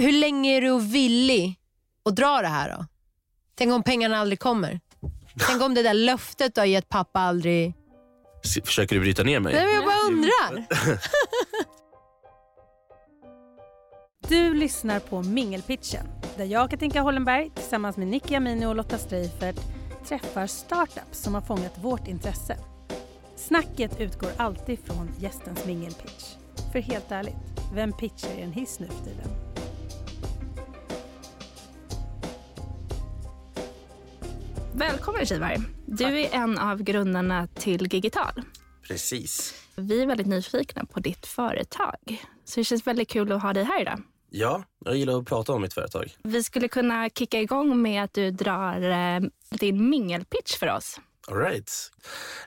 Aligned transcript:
Hur 0.00 0.12
länge 0.12 0.56
är 0.56 0.60
du 0.60 0.80
villig 0.80 1.60
att 2.04 2.16
dra 2.16 2.40
det 2.42 2.48
här 2.48 2.76
då? 2.78 2.86
Tänk 3.54 3.72
om 3.72 3.82
pengarna 3.82 4.18
aldrig 4.18 4.40
kommer? 4.40 4.80
Tänk 5.48 5.62
om 5.62 5.74
det 5.74 5.82
där 5.82 5.94
löftet 5.94 6.54
du 6.54 6.60
har 6.60 6.66
gett 6.66 6.88
pappa 6.88 7.20
aldrig... 7.20 7.74
Försöker 8.64 8.94
du 8.96 9.00
bryta 9.00 9.22
ner 9.22 9.40
mig? 9.40 9.54
Nej, 9.54 9.66
men 9.66 9.74
jag 9.74 9.84
bara 9.84 10.06
undrar. 10.06 10.66
Du 14.28 14.54
lyssnar 14.54 15.00
på 15.00 15.22
Mingelpitchen 15.22 16.06
där 16.36 16.44
jag, 16.44 16.70
Katinka 16.70 17.00
Hollenberg, 17.00 17.50
tillsammans 17.54 17.96
med 17.96 18.06
Nicky 18.06 18.34
Amini 18.34 18.66
och 18.66 18.76
Lotta 18.76 18.98
Streifert 18.98 19.56
träffar 20.08 20.46
startups 20.46 21.22
som 21.22 21.34
har 21.34 21.40
fångat 21.40 21.78
vårt 21.82 22.08
intresse. 22.08 22.56
Snacket 23.36 24.00
utgår 24.00 24.30
alltid 24.36 24.78
från 24.78 25.10
gästens 25.18 25.66
mingelpitch. 25.66 26.34
För 26.72 26.78
helt 26.78 27.12
ärligt, 27.12 27.36
vem 27.74 27.92
pitchar 27.92 28.38
i 28.38 28.42
en 28.42 28.52
hiss 28.52 28.80
nu 28.80 28.86
för 28.86 29.04
tiden? 29.04 29.49
Välkommen 34.80 35.26
Kivar. 35.26 35.56
Du 35.86 36.04
är 36.04 36.34
en 36.34 36.58
av 36.58 36.82
grundarna 36.82 37.46
till 37.46 37.94
Gigital. 37.94 38.42
Precis. 38.88 39.54
Vi 39.76 40.02
är 40.02 40.06
väldigt 40.06 40.26
nyfikna 40.26 40.84
på 40.84 41.00
ditt 41.00 41.26
företag. 41.26 42.24
Så 42.44 42.60
det 42.60 42.64
känns 42.64 42.86
väldigt 42.86 43.08
kul 43.08 43.32
att 43.32 43.42
ha 43.42 43.52
dig 43.52 43.64
här 43.64 43.80
idag. 43.80 44.02
Ja, 44.30 44.62
jag 44.84 44.96
gillar 44.96 45.18
att 45.18 45.26
prata 45.26 45.52
om 45.52 45.62
mitt 45.62 45.74
företag. 45.74 46.12
Vi 46.22 46.42
skulle 46.42 46.68
kunna 46.68 47.08
kicka 47.08 47.40
igång 47.40 47.82
med 47.82 48.04
att 48.04 48.14
du 48.14 48.30
drar 48.30 48.90
eh, 48.90 49.20
din 49.50 49.90
mingelpitch 49.90 50.56
för 50.56 50.76
oss. 50.76 51.00
All 51.28 51.36
right. 51.36 51.70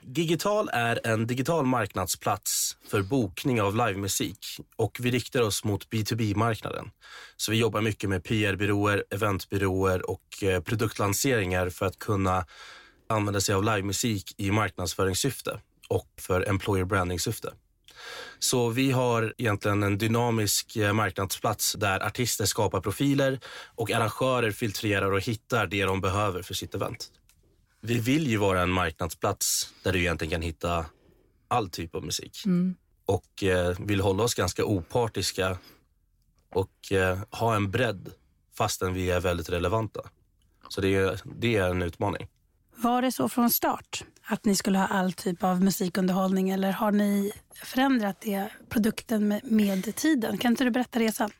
Gigital 0.02 0.68
är 0.72 1.06
en 1.06 1.26
digital 1.26 1.66
marknadsplats 1.66 2.76
för 2.90 3.02
bokning 3.02 3.62
av 3.62 3.76
livemusik 3.76 4.38
och 4.76 4.98
vi 5.00 5.10
riktar 5.10 5.42
oss 5.42 5.64
mot 5.64 5.88
B2B-marknaden. 5.90 6.90
Så 7.36 7.52
vi 7.52 7.58
jobbar 7.58 7.80
mycket 7.80 8.10
med 8.10 8.24
PR-byråer, 8.24 9.04
eventbyråer 9.10 10.10
och 10.10 10.42
eh, 10.42 10.60
produktlanseringar 10.60 11.70
för 11.70 11.86
att 11.86 11.98
kunna 11.98 12.46
använda 13.08 13.40
sig 13.40 13.54
av 13.54 13.64
livemusik 13.64 14.34
i 14.36 14.50
marknadsföringssyfte 14.50 15.60
och 15.88 16.08
för 16.20 16.48
employer 16.48 16.84
branding-syfte. 16.84 17.52
Så 18.38 18.68
vi 18.68 18.90
har 18.90 19.34
egentligen 19.38 19.82
en 19.82 19.98
dynamisk 19.98 20.76
eh, 20.76 20.92
marknadsplats 20.92 21.72
där 21.72 22.06
artister 22.06 22.44
skapar 22.44 22.80
profiler 22.80 23.40
och 23.74 23.90
arrangörer 23.90 24.50
filtrerar 24.50 25.12
och 25.12 25.20
hittar 25.20 25.66
det 25.66 25.84
de 25.84 26.00
behöver 26.00 26.42
för 26.42 26.54
sitt 26.54 26.74
event. 26.74 27.10
Vi 27.86 27.98
vill 27.98 28.26
ju 28.26 28.36
vara 28.36 28.62
en 28.62 28.70
marknadsplats 28.70 29.74
där 29.82 29.92
du 29.92 30.00
egentligen 30.00 30.30
kan 30.30 30.42
hitta 30.42 30.86
all 31.48 31.70
typ 31.70 31.94
av 31.94 32.04
musik. 32.04 32.42
Och 33.06 33.42
eh, 33.42 33.76
vill 33.80 34.00
hålla 34.00 34.22
oss 34.22 34.34
ganska 34.34 34.64
opartiska 34.64 35.58
och 36.52 36.92
eh, 36.92 37.18
ha 37.30 37.56
en 37.56 37.70
bredd 37.70 38.12
fastän 38.58 38.94
vi 38.94 39.10
är 39.10 39.20
väldigt 39.20 39.48
relevanta. 39.48 40.00
Så 40.68 40.80
det 40.80 40.94
är, 40.94 41.20
det 41.24 41.56
är 41.56 41.70
en 41.70 41.82
utmaning. 41.82 42.28
Var 42.76 43.02
det 43.02 43.12
så 43.12 43.28
från 43.28 43.50
start 43.50 44.04
att 44.26 44.44
ni 44.44 44.56
skulle 44.56 44.78
ha 44.78 44.86
all 44.86 45.12
typ 45.12 45.42
av 45.44 45.62
musikunderhållning 45.62 46.50
eller 46.50 46.72
har 46.72 46.92
ni 46.92 47.32
förändrat 47.64 48.20
det, 48.20 48.48
produkten 48.68 49.28
med, 49.28 49.40
med 49.44 49.96
tiden? 49.96 50.38
Kan 50.38 50.52
inte 50.52 50.64
du 50.64 50.70
berätta 50.70 50.98
resan? 50.98 51.30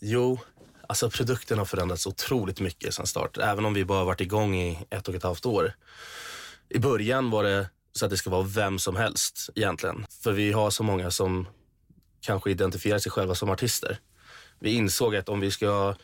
Jo, 0.00 0.38
alltså 0.88 1.10
produkten 1.10 1.58
har 1.58 1.64
förändrats 1.64 2.06
otroligt 2.06 2.60
mycket 2.60 2.94
sedan 2.94 3.06
start. 3.06 3.38
Även 3.38 3.64
om 3.64 3.74
vi 3.74 3.84
bara 3.84 4.04
varit 4.04 4.20
igång 4.20 4.56
i 4.56 4.78
ett 4.90 5.08
och 5.08 5.14
ett 5.14 5.22
halvt 5.22 5.46
år. 5.46 5.72
I 6.68 6.78
början 6.78 7.30
var 7.30 7.44
det 7.44 7.68
så 7.92 8.04
att 8.04 8.10
det 8.10 8.16
ska 8.16 8.30
vara 8.30 8.42
vem 8.42 8.78
som 8.78 8.96
helst 8.96 9.50
egentligen. 9.54 10.06
För 10.22 10.32
vi 10.32 10.52
har 10.52 10.70
så 10.70 10.82
många 10.82 11.10
som 11.10 11.46
kanske 12.20 12.50
identifierar 12.50 12.98
sig 12.98 13.12
själva 13.12 13.34
som 13.34 13.50
artister. 13.50 13.98
Vi 14.60 14.70
insåg 14.70 15.16
att 15.16 15.28
om 15.28 15.40
vi 15.40 15.50
ska 15.50 15.94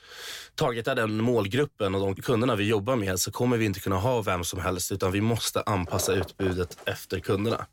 targeta 0.55 0.95
den 0.95 1.17
målgruppen 1.17 1.95
och 1.95 2.01
de 2.01 2.15
kunderna 2.15 2.57
vi 2.57 2.65
jobbar 2.65 2.97
med 2.97 3.21
så 3.21 3.31
kommer 3.31 3.57
vi 3.57 3.65
inte 3.65 3.81
kunna 3.81 3.97
ha 3.97 4.23
vem 4.23 4.45
som 4.45 4.61
helst 4.61 4.93
utan 4.93 5.13
vi 5.13 5.21
måste 5.21 5.63
anpassa 5.63 6.13
utbudet 6.13 6.79
efter 6.85 7.21
kunderna. 7.21 7.67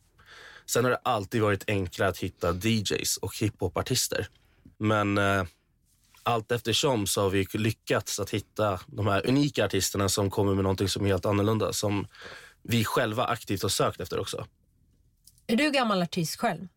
Sen 0.66 0.84
har 0.84 0.91
det 0.91 1.00
alltid 1.03 1.41
varit 1.41 1.63
enklare 1.67 2.09
att 2.09 2.17
hitta 2.17 2.53
DJs 2.53 3.17
och 3.17 3.38
hiphopartister. 3.38 4.28
Men 4.78 5.17
eh, 5.17 5.44
allt 6.28 6.52
eftersom 6.52 7.08
så 7.08 7.22
har 7.22 7.30
vi 7.30 7.48
lyckats 7.54 8.20
att 8.20 8.30
hitta 8.30 8.80
de 8.88 9.08
här 9.08 9.30
unika 9.30 9.66
artisterna 9.66 10.10
som 10.10 10.30
kommer 10.30 10.54
med 10.56 10.64
någonting 10.64 10.90
som 10.90 11.06
är 11.06 11.10
helt 11.10 11.26
annorlunda 11.26 11.74
som 11.74 12.08
vi 12.64 12.86
själva 12.86 13.26
aktivt 13.26 13.62
har 13.62 13.70
sökt 13.70 14.02
efter 14.02 14.20
också. 14.20 14.46
Är 15.48 15.56
du 15.56 15.72
gammal 15.72 16.02
artist 16.02 16.36
själv? 16.36 16.68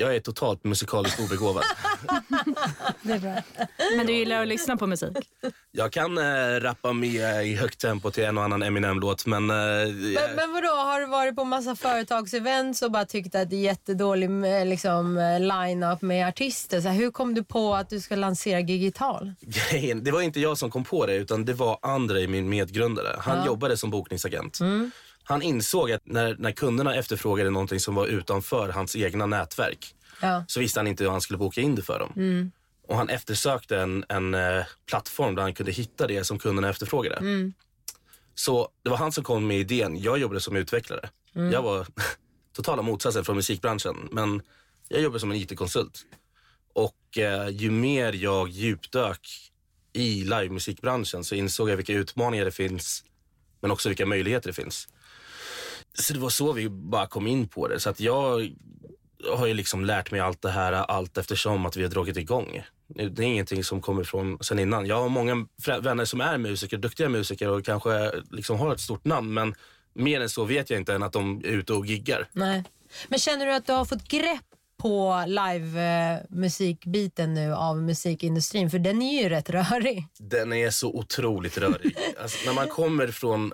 Jag 0.00 0.16
är 0.16 0.20
totalt 0.20 0.64
musikaliskt 0.64 1.20
obegåvad. 1.20 1.64
Det 3.02 3.12
är 3.12 3.18
bra. 3.18 3.34
Men 3.96 4.06
du 4.06 4.12
gillar 4.12 4.42
att 4.42 4.48
lyssna 4.48 4.76
på 4.76 4.86
musik? 4.86 5.16
Jag 5.72 5.92
kan 5.92 6.18
eh, 6.18 6.60
rappa 6.60 6.92
med 6.92 7.46
i 7.46 7.54
högt 7.54 7.80
tempo 7.80 8.10
till 8.10 8.24
en 8.24 8.38
och 8.38 8.44
annan 8.44 8.62
Eminem-låt 8.62 9.26
men... 9.26 9.50
Eh, 9.50 9.56
Men, 9.56 10.36
men 10.36 10.52
vadå, 10.52 10.68
har 10.68 11.00
du 11.00 11.06
varit 11.06 11.36
på 11.36 11.44
massa 11.44 11.76
företagsevents 11.76 12.82
och 12.82 12.90
bara 12.90 13.04
tyckt 13.04 13.34
att 13.34 13.50
det 13.50 13.56
är 13.56 13.60
jättedålig 13.60 14.30
eh, 14.60 14.66
liksom, 14.66 15.18
eh, 15.18 15.40
line-up 15.40 16.02
med 16.02 16.28
artister? 16.28 16.80
Så 16.80 16.88
här, 16.88 16.96
hur 16.96 17.10
kom 17.10 17.34
du 17.34 17.44
på 17.44 17.74
att 17.74 17.90
du 17.90 18.00
ska 18.00 18.16
lansera 18.16 18.60
Gigital? 18.60 19.32
det 20.02 20.10
var 20.10 20.22
inte 20.22 20.40
jag 20.40 20.58
som 20.58 20.70
kom 20.70 20.84
på 20.84 21.06
det 21.06 21.14
utan 21.14 21.44
det 21.44 21.54
var 21.54 21.78
Andrei, 21.82 22.26
min 22.28 22.48
medgrundare. 22.48 23.16
Han 23.18 23.46
jobbade 23.46 23.76
som 23.76 23.90
bokningsagent. 23.90 24.58
Han 25.28 25.42
insåg 25.42 25.92
att 25.92 26.06
när, 26.06 26.36
när 26.38 26.52
kunderna 26.52 26.94
efterfrågade 26.94 27.50
någonting 27.50 27.80
som 27.80 27.94
var 27.94 28.06
utanför 28.06 28.68
hans 28.68 28.96
egna 28.96 29.26
nätverk 29.26 29.94
Ja. 30.20 30.44
så 30.48 30.60
visste 30.60 30.80
han 30.80 30.86
inte 30.86 31.04
hur 31.04 31.10
han 31.10 31.20
skulle 31.20 31.38
boka 31.38 31.60
in 31.60 31.74
det 31.74 31.82
för 31.82 31.98
dem. 31.98 32.12
Och 32.88 32.96
han 32.96 33.08
eftersökte 33.08 33.78
en, 33.78 34.04
en 34.08 34.34
eh, 34.34 34.64
plattform 34.86 35.34
där 35.34 35.42
han 35.42 35.54
kunde 35.54 35.72
hitta 35.72 36.06
det 36.06 36.24
som 36.24 36.38
kunderna 36.38 36.68
efterfrågade. 36.68 37.18
Så 38.34 38.68
det 38.82 38.90
var 38.90 38.96
han 38.96 39.12
som 39.12 39.24
kom 39.24 39.46
med 39.46 39.58
idén. 39.60 39.96
Jag 40.02 40.18
jobbade 40.18 40.40
som 40.40 40.56
utvecklare. 40.56 41.10
Jag 41.52 41.62
var 41.62 41.86
totala 42.56 42.82
motsatsen 42.82 43.24
från 43.24 43.36
musikbranschen. 43.36 44.08
Men 44.12 44.42
jag 44.88 45.00
jobbade 45.00 45.20
som 45.20 45.30
en 45.30 45.36
IT-konsult. 45.36 46.06
Och 46.74 47.18
eh, 47.18 47.48
ju 47.48 47.70
mer 47.70 48.12
jag 48.12 48.48
djupdök 48.48 49.28
i 49.92 50.24
livemusikbranschen 50.24 51.24
så 51.24 51.34
insåg 51.34 51.70
jag 51.70 51.76
vilka 51.76 51.92
utmaningar 51.92 52.44
det 52.44 52.50
finns 52.50 53.04
men 53.60 53.70
också 53.70 53.88
vilka 53.88 54.06
möjligheter 54.06 54.48
det 54.48 54.54
finns. 54.54 54.88
Så 56.00 56.12
det 56.12 56.18
var 56.18 56.28
så 56.28 56.52
vi 56.52 56.68
bara 56.68 57.06
kom 57.06 57.26
in 57.26 57.48
på 57.48 57.68
det. 57.68 57.80
Så 57.80 57.90
att 57.90 58.00
jag 58.00 58.48
har 59.32 59.46
ju 59.46 59.54
liksom 59.54 59.84
lärt 59.84 60.10
mig 60.10 60.20
allt 60.20 60.42
det 60.42 60.50
här 60.50 60.72
allt 60.72 61.18
eftersom 61.18 61.66
att 61.66 61.76
vi 61.76 61.82
har 61.82 61.90
dragit 61.90 62.16
igång. 62.16 62.62
Det 62.88 63.02
är 63.02 63.26
ingenting 63.26 63.64
som 63.64 63.80
kommer 63.80 64.04
från 64.04 64.38
sen 64.40 64.58
innan. 64.58 64.86
Jag 64.86 65.02
har 65.02 65.08
många 65.08 65.46
vänner 65.80 66.04
som 66.04 66.20
är 66.20 66.38
musiker, 66.38 66.76
duktiga 66.76 67.08
musiker 67.08 67.48
och 67.48 67.64
kanske 67.64 68.12
liksom 68.30 68.58
har 68.58 68.74
ett 68.74 68.80
stort 68.80 69.04
namn 69.04 69.34
men 69.34 69.54
mer 69.94 70.20
än 70.20 70.28
så 70.28 70.44
vet 70.44 70.70
jag 70.70 70.80
inte 70.80 70.94
än 70.94 71.02
att 71.02 71.12
de 71.12 71.40
är 71.44 71.48
ute 71.48 71.72
och 71.72 71.86
giggar. 71.86 72.28
Nej. 72.32 72.64
Men 73.08 73.18
känner 73.18 73.46
du 73.46 73.54
att 73.54 73.66
du 73.66 73.72
har 73.72 73.84
fått 73.84 74.08
grepp 74.08 74.44
på 74.76 75.24
live-musikbiten 75.26 77.34
nu 77.34 77.54
av 77.54 77.82
musikindustrin? 77.82 78.70
För 78.70 78.78
den 78.78 79.02
är 79.02 79.22
ju 79.22 79.28
rätt 79.28 79.50
rörig. 79.50 80.06
Den 80.18 80.52
är 80.52 80.70
så 80.70 80.94
otroligt 80.94 81.58
rörig. 81.58 81.96
Alltså, 82.22 82.46
när 82.46 82.54
man 82.54 82.68
kommer 82.68 83.06
från, 83.06 83.52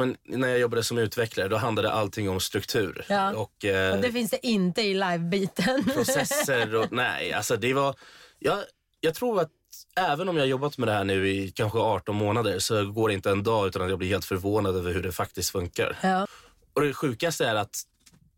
en, 0.00 0.16
när 0.24 0.48
jag 0.48 0.58
jobbade 0.58 0.82
som 0.82 0.98
utvecklare, 0.98 1.48
då 1.48 1.56
handlade 1.56 1.92
allting 1.92 2.30
om 2.30 2.40
struktur. 2.40 3.04
Ja. 3.08 3.32
Och, 3.34 3.64
eh, 3.64 3.94
Och 3.94 4.02
det 4.02 4.12
finns 4.12 4.30
det 4.30 4.46
inte 4.46 4.82
i 4.82 4.94
live-biten. 4.94 5.84
processer 5.94 6.74
och 6.74 6.92
nej, 6.92 7.32
alltså 7.32 7.56
det 7.56 7.74
var, 7.74 7.94
jag, 8.38 8.58
jag 9.00 9.14
tror 9.14 9.40
att 9.40 9.50
även 9.96 10.28
om 10.28 10.36
jag 10.36 10.42
har 10.42 10.48
jobbat 10.48 10.78
med 10.78 10.88
det 10.88 10.92
här 10.92 11.04
nu 11.04 11.28
i 11.28 11.50
kanske 11.50 11.78
18 11.78 12.16
månader 12.16 12.58
så 12.58 12.84
går 12.86 13.08
det 13.08 13.14
inte 13.14 13.30
en 13.30 13.42
dag 13.42 13.66
utan 13.66 13.82
att 13.82 13.88
jag 13.88 13.98
blir 13.98 14.08
helt 14.08 14.24
förvånad 14.24 14.76
över 14.76 14.92
hur 14.94 15.02
det 15.02 15.12
faktiskt 15.12 15.50
funkar. 15.50 15.98
ja. 16.02 16.26
Och 16.74 16.80
det 16.82 16.92
sjukaste 16.94 17.46
är 17.46 17.54
att 17.54 17.82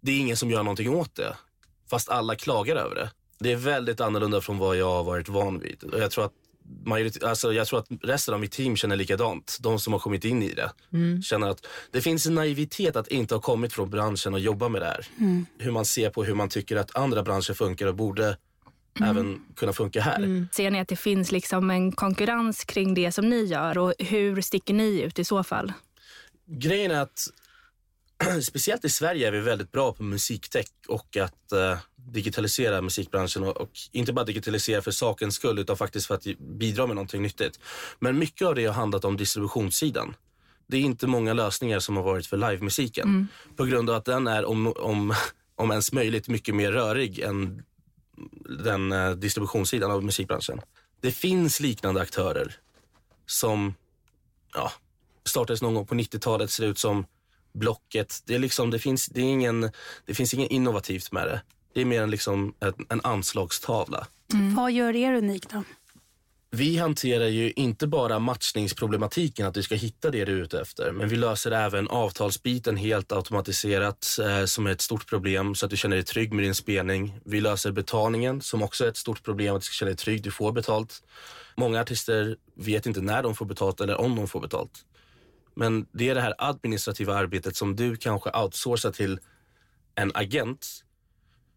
det 0.01 0.13
är 0.13 0.19
ingen 0.19 0.37
som 0.37 0.51
gör 0.51 0.63
någonting 0.63 0.95
åt 0.95 1.15
det. 1.15 1.37
Fast 1.91 2.09
alla 2.09 2.37
klagar 2.37 2.77
över 2.77 2.95
det. 2.95 3.11
Det 3.39 3.53
är 3.53 3.57
väldigt 3.57 4.01
annorlunda 4.01 4.41
från 4.41 4.59
vad 4.59 4.77
jag 4.77 4.91
har 4.91 5.05
varit 5.05 5.29
van 5.29 5.59
vid. 5.59 5.85
Och 5.85 6.01
jag 6.01 6.11
tror 6.11 6.25
att 6.25 6.33
majorit- 6.85 7.25
alltså 7.25 7.53
jag 7.53 7.67
tror 7.67 7.79
att 7.79 7.87
resten 8.03 8.35
av 8.35 8.41
mitt 8.41 8.53
team 8.53 8.77
känner 8.77 8.97
likadant. 8.97 9.59
De 9.61 9.79
som 9.79 9.93
har 9.93 10.01
kommit 10.01 10.25
in 10.25 10.43
i 10.43 10.53
det. 10.55 10.71
Känner 11.23 11.49
att 11.49 11.67
det 11.91 12.01
finns 12.01 12.27
en 12.27 12.35
naivitet 12.35 12.97
att 12.97 13.09
inte 13.09 13.35
ha 13.35 13.41
kommit 13.41 13.73
från 13.73 13.91
branschen 13.91 14.35
och 14.35 14.41
jobba 14.41 14.69
med 14.69 14.83
det 14.83 14.87
här. 14.87 15.07
Hur 15.59 15.71
man 15.71 15.85
ser 15.85 16.11
på 16.11 16.25
hur 16.25 16.35
man 16.35 16.49
tycker 16.49 16.77
att 16.77 16.97
andra 16.97 17.23
branscher 17.23 17.55
funkar 17.55 17.87
och 17.87 17.95
borde 17.95 18.37
även 19.01 19.41
kunna 19.57 19.73
funka 19.73 20.01
här. 20.01 20.47
Ser 20.53 20.71
ni 20.71 20.81
att 20.81 20.89
det 20.89 20.97
finns 20.97 21.33
liksom 21.33 21.71
en 21.71 21.93
konkurrens 21.93 22.65
kring 22.65 22.95
det 22.95 23.13
som 23.13 23.29
ni 23.29 23.45
gör 23.45 23.79
och 23.79 23.95
hur 23.99 24.41
sticker 24.41 24.75
ni 24.75 25.01
ut 25.03 25.19
i 25.19 25.25
så 25.25 25.45
fall? 25.45 25.73
Grejen 26.47 26.91
är 26.91 27.01
att 27.01 27.19
speciellt 28.43 28.85
i 28.85 28.89
Sverige 28.89 29.29
är 29.29 29.33
vi 29.33 29.41
väldigt 29.41 29.73
bra 29.73 29.93
på 29.93 30.03
musiktech 30.03 30.67
och 30.89 31.17
att 31.17 31.53
eh, 31.53 31.79
digitalisera 32.07 32.83
musikbranschen 32.83 33.45
och, 33.45 33.57
och 33.57 33.71
inte 33.93 34.13
bara 34.13 34.25
digitalisera 34.25 34.83
för 34.83 34.91
sakens 34.91 35.35
skull 35.35 35.59
utan 35.59 35.77
faktiskt 35.77 36.07
för 36.07 36.15
att 36.15 36.25
bidra 36.39 36.87
med 36.87 36.97
någonting 36.97 37.23
nyttigt. 37.23 37.61
Men 37.99 38.19
mycket 38.19 38.49
av 38.49 38.55
det 38.55 38.67
har 38.67 38.75
handlat 38.75 39.05
om 39.05 39.17
distributionssidan. 39.17 40.17
Det 40.67 40.77
är 40.77 40.81
inte 40.81 41.07
många 41.07 41.33
lösningar 41.33 41.79
som 41.79 41.97
har 41.97 42.03
varit 42.03 42.27
för 42.27 42.37
livemusiken 42.37 43.29
på 43.57 43.65
grund 43.65 43.91
av 43.91 43.97
att 43.97 44.05
den 44.05 44.27
är 44.27 44.45
om, 44.45 44.67
om, 44.67 45.15
om 45.57 45.71
ens 45.71 45.93
möjligt 45.93 46.29
mycket 46.29 46.55
mer 46.55 46.73
rörig 46.73 47.19
än 47.19 47.63
den 48.65 48.93
eh, 48.93 49.11
distributionssidan 49.11 49.91
av 49.91 50.05
musikbranschen. 50.05 50.61
Det 51.01 51.13
finns 51.13 51.61
liknande 51.61 52.01
aktörer 52.01 52.57
som 53.27 53.75
ja, 54.55 54.73
startades 55.25 55.63
någon 55.63 55.75
gång 55.75 55.87
på 55.87 55.95
90-talet, 55.95 56.51
ser 56.51 56.67
ut 56.67 56.79
som 56.79 57.07
Blocket. 57.53 58.23
Det, 58.25 58.35
är 58.35 58.39
liksom, 58.39 58.71
det, 58.71 58.79
finns, 58.79 59.07
det, 59.07 59.21
är 59.21 59.25
ingen, 59.25 59.71
det 60.05 60.15
finns 60.15 60.35
inget 60.35 60.51
innovativt 60.51 61.13
med 61.13 61.27
det. 61.27 61.43
Det 61.75 61.81
är 61.81 61.85
mer 61.85 62.03
en, 62.03 62.11
liksom, 62.11 62.55
en, 62.61 62.73
en 62.89 63.01
anslagstavla. 63.05 64.07
Vad 64.57 64.73
gör 64.73 64.97
er 64.97 65.15
unik 65.15 65.49
då? 65.49 65.63
Vi 66.51 66.77
hanterar 66.77 67.27
ju 67.27 67.53
inte 67.53 67.87
bara 67.87 68.19
matchningsproblematiken, 68.19 69.47
att 69.47 69.55
du 69.55 69.63
ska 69.63 69.75
hitta 69.75 70.11
det 70.11 70.25
du 70.25 70.33
är 70.33 70.43
ute 70.43 70.61
efter, 70.61 70.93
men 70.93 71.09
vi 71.09 71.17
löser 71.17 71.51
även 71.51 71.89
avtalsbiten 71.89 72.77
helt 72.77 73.13
automatiserat 73.13 74.07
eh, 74.23 74.45
som 74.45 74.67
är 74.67 74.71
ett 74.71 74.81
stort 74.81 75.07
problem 75.07 75.55
så 75.55 75.67
att 75.67 75.71
du 75.71 75.77
känner 75.77 75.97
dig 75.97 76.05
trygg 76.05 76.33
med 76.33 76.45
din 76.45 76.55
spelning. 76.55 77.21
Vi 77.25 77.41
löser 77.41 77.73
betalningen 77.73 78.41
som 78.41 78.63
också 78.63 78.85
är 78.85 78.89
ett 78.89 78.97
stort 78.97 79.23
problem, 79.23 79.55
att 79.55 79.63
du 79.63 79.65
ska 79.65 79.73
känna 79.73 79.89
dig 79.89 79.97
trygg, 79.97 80.23
du 80.23 80.31
får 80.31 80.53
betalt. 80.53 81.03
Många 81.57 81.81
artister 81.81 82.37
vet 82.57 82.87
inte 82.87 83.01
när 83.01 83.23
de 83.23 83.35
får 83.35 83.47
betalt 83.47 83.81
eller 83.81 84.01
om 84.01 84.17
de 84.17 84.29
får 84.29 84.41
betalt. 84.41 84.85
Men 85.55 85.87
det 85.93 86.09
är 86.09 86.15
det 86.15 86.21
här 86.21 86.35
administrativa 86.39 87.15
arbetet 87.15 87.57
som 87.57 87.77
du 87.77 87.97
kanske 87.97 88.31
outsourcar 88.31 88.91
till 88.91 89.19
en 89.95 90.11
agent 90.15 90.85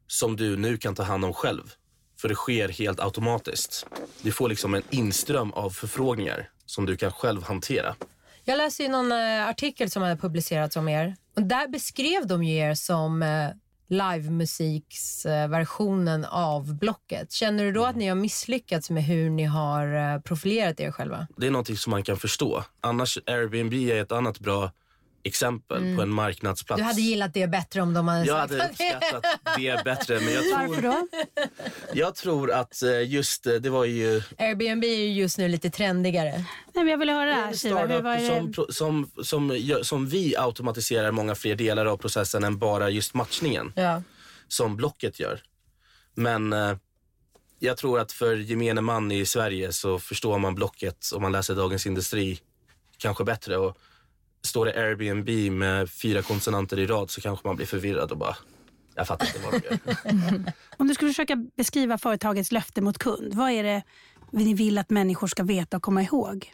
som 0.08 0.36
du 0.36 0.58
nu 0.58 0.78
kan 0.78 0.96
ta 0.96 1.04
hand 1.04 1.26
om 1.26 1.34
själv. 1.34 1.74
För 2.22 2.30
det 2.30 2.36
sker 2.36 2.70
helt 2.70 3.00
automatiskt. 3.00 3.86
Du 4.22 4.32
får 4.32 4.50
liksom 4.50 4.74
en 4.74 4.84
inström 4.90 5.54
av 5.54 5.70
förfrågningar 5.70 6.50
som 6.66 6.86
du 6.86 6.98
kan 6.98 7.12
själv 7.12 7.44
hantera. 7.44 7.96
Jag 8.44 8.58
läste 8.58 8.84
ju 8.84 8.90
någon 8.90 9.12
eh, 9.12 9.48
artikel 9.48 9.92
som 9.92 10.02
hade 10.02 10.18
publicerats 10.18 10.76
om 10.76 10.88
er. 10.88 11.16
Och 11.36 11.42
där 11.42 11.68
beskrev 11.68 12.28
de 12.28 12.44
ju 12.44 12.56
er 12.56 12.74
som 12.74 13.24
eh, 13.24 13.50
livemusiksversionen 13.90 16.26
av 16.26 16.76
Blocket. 16.76 17.32
Känner 17.32 17.64
du 17.64 17.72
då 17.72 17.86
att 17.86 17.96
ni 17.96 18.08
har 18.08 18.16
misslyckats 18.16 18.90
med 18.90 19.04
hur 19.04 19.30
ni 19.30 19.44
har 19.44 20.14
eh, 20.14 20.22
profilerat 20.22 20.80
er 20.80 20.92
själva? 20.92 21.28
Det 21.38 21.48
är 21.48 21.52
någonting 21.52 21.78
som 21.78 21.92
man 21.92 22.04
kan 22.04 22.18
förstå. 22.18 22.64
Annars 22.82 23.18
Airbnb 23.26 23.74
är 23.74 24.02
ett 24.02 24.12
annat 24.12 24.40
bra 24.40 24.72
exempel 25.24 25.96
på 25.96 26.02
en 26.02 26.10
marknadsplats. 26.10 26.80
Du 26.80 26.84
hade 26.86 27.02
gillat 27.02 27.34
det 27.34 27.48
bättre 27.48 27.82
om 27.82 27.94
de 27.94 28.08
hade 28.08 28.26
jag 28.26 28.50
sagt 28.50 28.52
hade 28.52 28.64
det. 28.64 28.70
uppskattat 28.70 29.26
det 29.58 29.84
bättre. 29.84 30.20
Men 30.20 30.34
jag 30.34 30.44
Varför 30.68 30.82
tror, 30.82 30.92
då? 30.92 31.08
jag 31.94 32.16
tror 32.16 32.52
att 32.52 32.84
eh, 32.84 33.10
just 33.10 33.48
eh, 33.48 33.54
det 33.54 33.70
var 33.70 33.86
ju 33.86 34.22
Airbnb 34.38 34.84
är 34.84 34.88
ju 34.98 35.14
just 35.14 35.38
nu 35.38 35.48
lite 35.48 35.70
trendigare. 35.70 36.32
Nej, 36.32 36.44
men 36.74 36.88
jag 36.88 36.98
vill 36.98 37.10
höra 37.10 37.26
det 37.26 37.34
här, 37.34 38.18
det? 38.18 38.28
som, 38.28 38.66
som, 38.74 39.12
som, 39.24 39.60
som 39.84 40.08
vi 40.08 40.36
automatiserar 40.38 41.12
många 41.12 41.36
fler 41.36 41.56
delar 41.56 41.86
av 41.86 41.98
processen 41.98 42.44
än 42.44 42.58
bara 42.58 42.90
just 42.90 43.14
matchningen 43.14 43.74
Ja. 43.76 44.02
som 44.48 44.76
Blocket 44.78 45.20
gör. 45.20 45.42
Men 46.14 46.54
eh, 46.54 46.76
jag 47.60 47.78
tror 47.78 48.00
att 48.00 48.12
för 48.12 48.36
gemene 48.36 48.82
man 48.82 49.12
i 49.12 49.26
Sverige 49.26 49.72
så 49.74 50.00
förstår 50.00 50.40
man 50.40 50.56
Blocket 50.56 51.12
om 51.16 51.22
man 51.22 51.32
läser 51.32 51.56
Dagens 51.56 51.86
Industri 51.86 52.40
kanske 52.98 53.24
bättre. 53.24 53.58
Och 53.58 53.78
står 54.42 54.66
det 54.66 54.74
Airbnb 54.74 55.52
med 55.52 55.90
fyra 55.90 56.22
konsonanter 56.22 56.80
i 56.80 56.86
rad 56.86 57.10
så 57.10 57.22
kanske 57.22 57.48
man 57.48 57.56
blir 57.56 57.66
förvirrad 57.66 58.12
och 58.12 58.18
bara, 58.18 58.38
jag 58.96 59.08
fattar 59.08 59.26
inte 59.26 59.40
vad 59.40 59.54
de 59.54 59.68
gör. 59.68 60.54
Om 60.78 60.88
du 60.88 60.94
skulle 60.94 61.12
försöka 61.12 61.36
beskriva 61.58 61.98
företagets 61.98 62.52
löfte 62.52 62.82
mot 62.82 62.98
kund, 62.98 63.34
vad 63.34 63.52
är 63.52 63.64
det 63.64 63.84
ni 64.32 64.54
vill 64.54 64.78
att 64.78 64.90
människor 64.90 65.28
ska 65.28 65.44
veta 65.44 65.78
och 65.78 65.84
komma 65.84 66.04
ihåg? 66.04 66.54